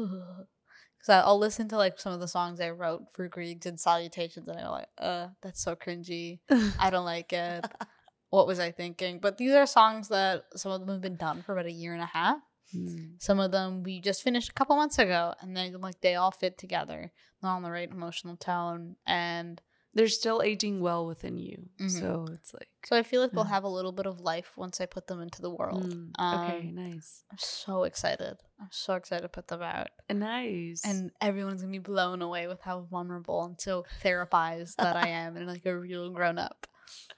[0.99, 4.47] because I'll listen to like some of the songs I wrote for Greeks and Salutations,
[4.47, 6.39] and I'm like, uh, that's so cringy.
[6.79, 7.65] I don't like it.
[8.29, 9.19] what was I thinking?
[9.19, 11.93] But these are songs that some of them have been done for about a year
[11.93, 12.39] and a half.
[12.71, 13.15] Hmm.
[13.17, 16.31] Some of them we just finished a couple months ago, and then like they all
[16.31, 17.11] fit together.
[17.41, 19.61] They're on the right emotional tone, and
[19.93, 21.69] they're still aging well within you.
[21.79, 21.89] Mhm.
[21.99, 24.79] So it's like so I feel like they'll have a little bit of life once
[24.79, 25.83] I put them into the world.
[25.91, 27.23] Mm, Um, okay, nice.
[27.31, 28.37] I'm so excited.
[28.61, 29.89] I'm so excited to put them out.
[30.09, 30.81] Nice.
[30.85, 35.35] and everyone's gonna be blown away with how vulnerable and so therapized that I am
[35.37, 36.67] and like a real grown up.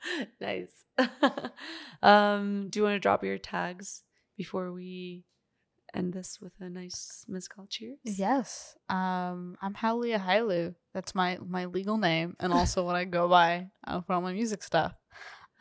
[0.42, 0.84] nice.
[2.02, 4.04] um, do you want to drop your tags
[4.38, 5.24] before we
[5.94, 8.00] end this with a nice mezcal cheers?
[8.04, 8.76] Yes.
[8.90, 10.76] Um I'm Haleluya Hailu.
[10.94, 14.34] That's my my legal name and also what I go by uh, for all my
[14.34, 14.94] music stuff.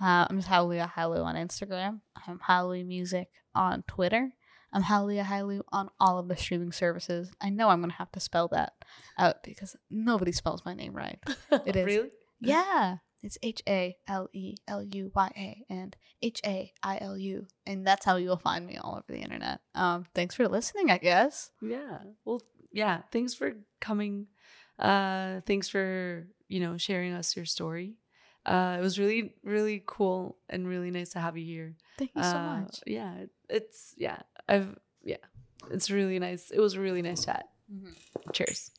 [0.01, 2.01] Uh, I'm just Haleluya Hailu on Instagram.
[2.27, 4.31] I'm Haleluya Music on Twitter.
[4.73, 7.31] I'm Haleluya Hailu on all of the streaming services.
[7.41, 8.73] I know I'm gonna have to spell that
[9.19, 11.19] out because nobody spells my name right.
[11.67, 11.85] It is.
[11.85, 12.11] Really?
[12.41, 12.97] Yeah.
[13.23, 17.47] It's H A L E L U Y A and H A I L U.
[17.67, 19.61] And that's how you'll find me all over the internet.
[19.75, 21.51] Um, thanks for listening, I guess.
[21.61, 21.99] Yeah.
[22.25, 22.43] Well,
[22.73, 23.03] yeah.
[23.13, 24.27] Thanks for coming.
[24.79, 27.95] Uh, thanks for you know sharing us your story.
[28.47, 31.75] Uh, it was really really cool and really nice to have you here.
[31.99, 32.81] Thank you so Uh, much.
[32.87, 34.23] Yeah, it's yeah.
[34.49, 35.17] I've yeah.
[35.71, 36.51] It's really nice.
[36.51, 37.47] It was a really nice chat.
[37.71, 37.95] Mhm.
[38.33, 38.71] Cheers.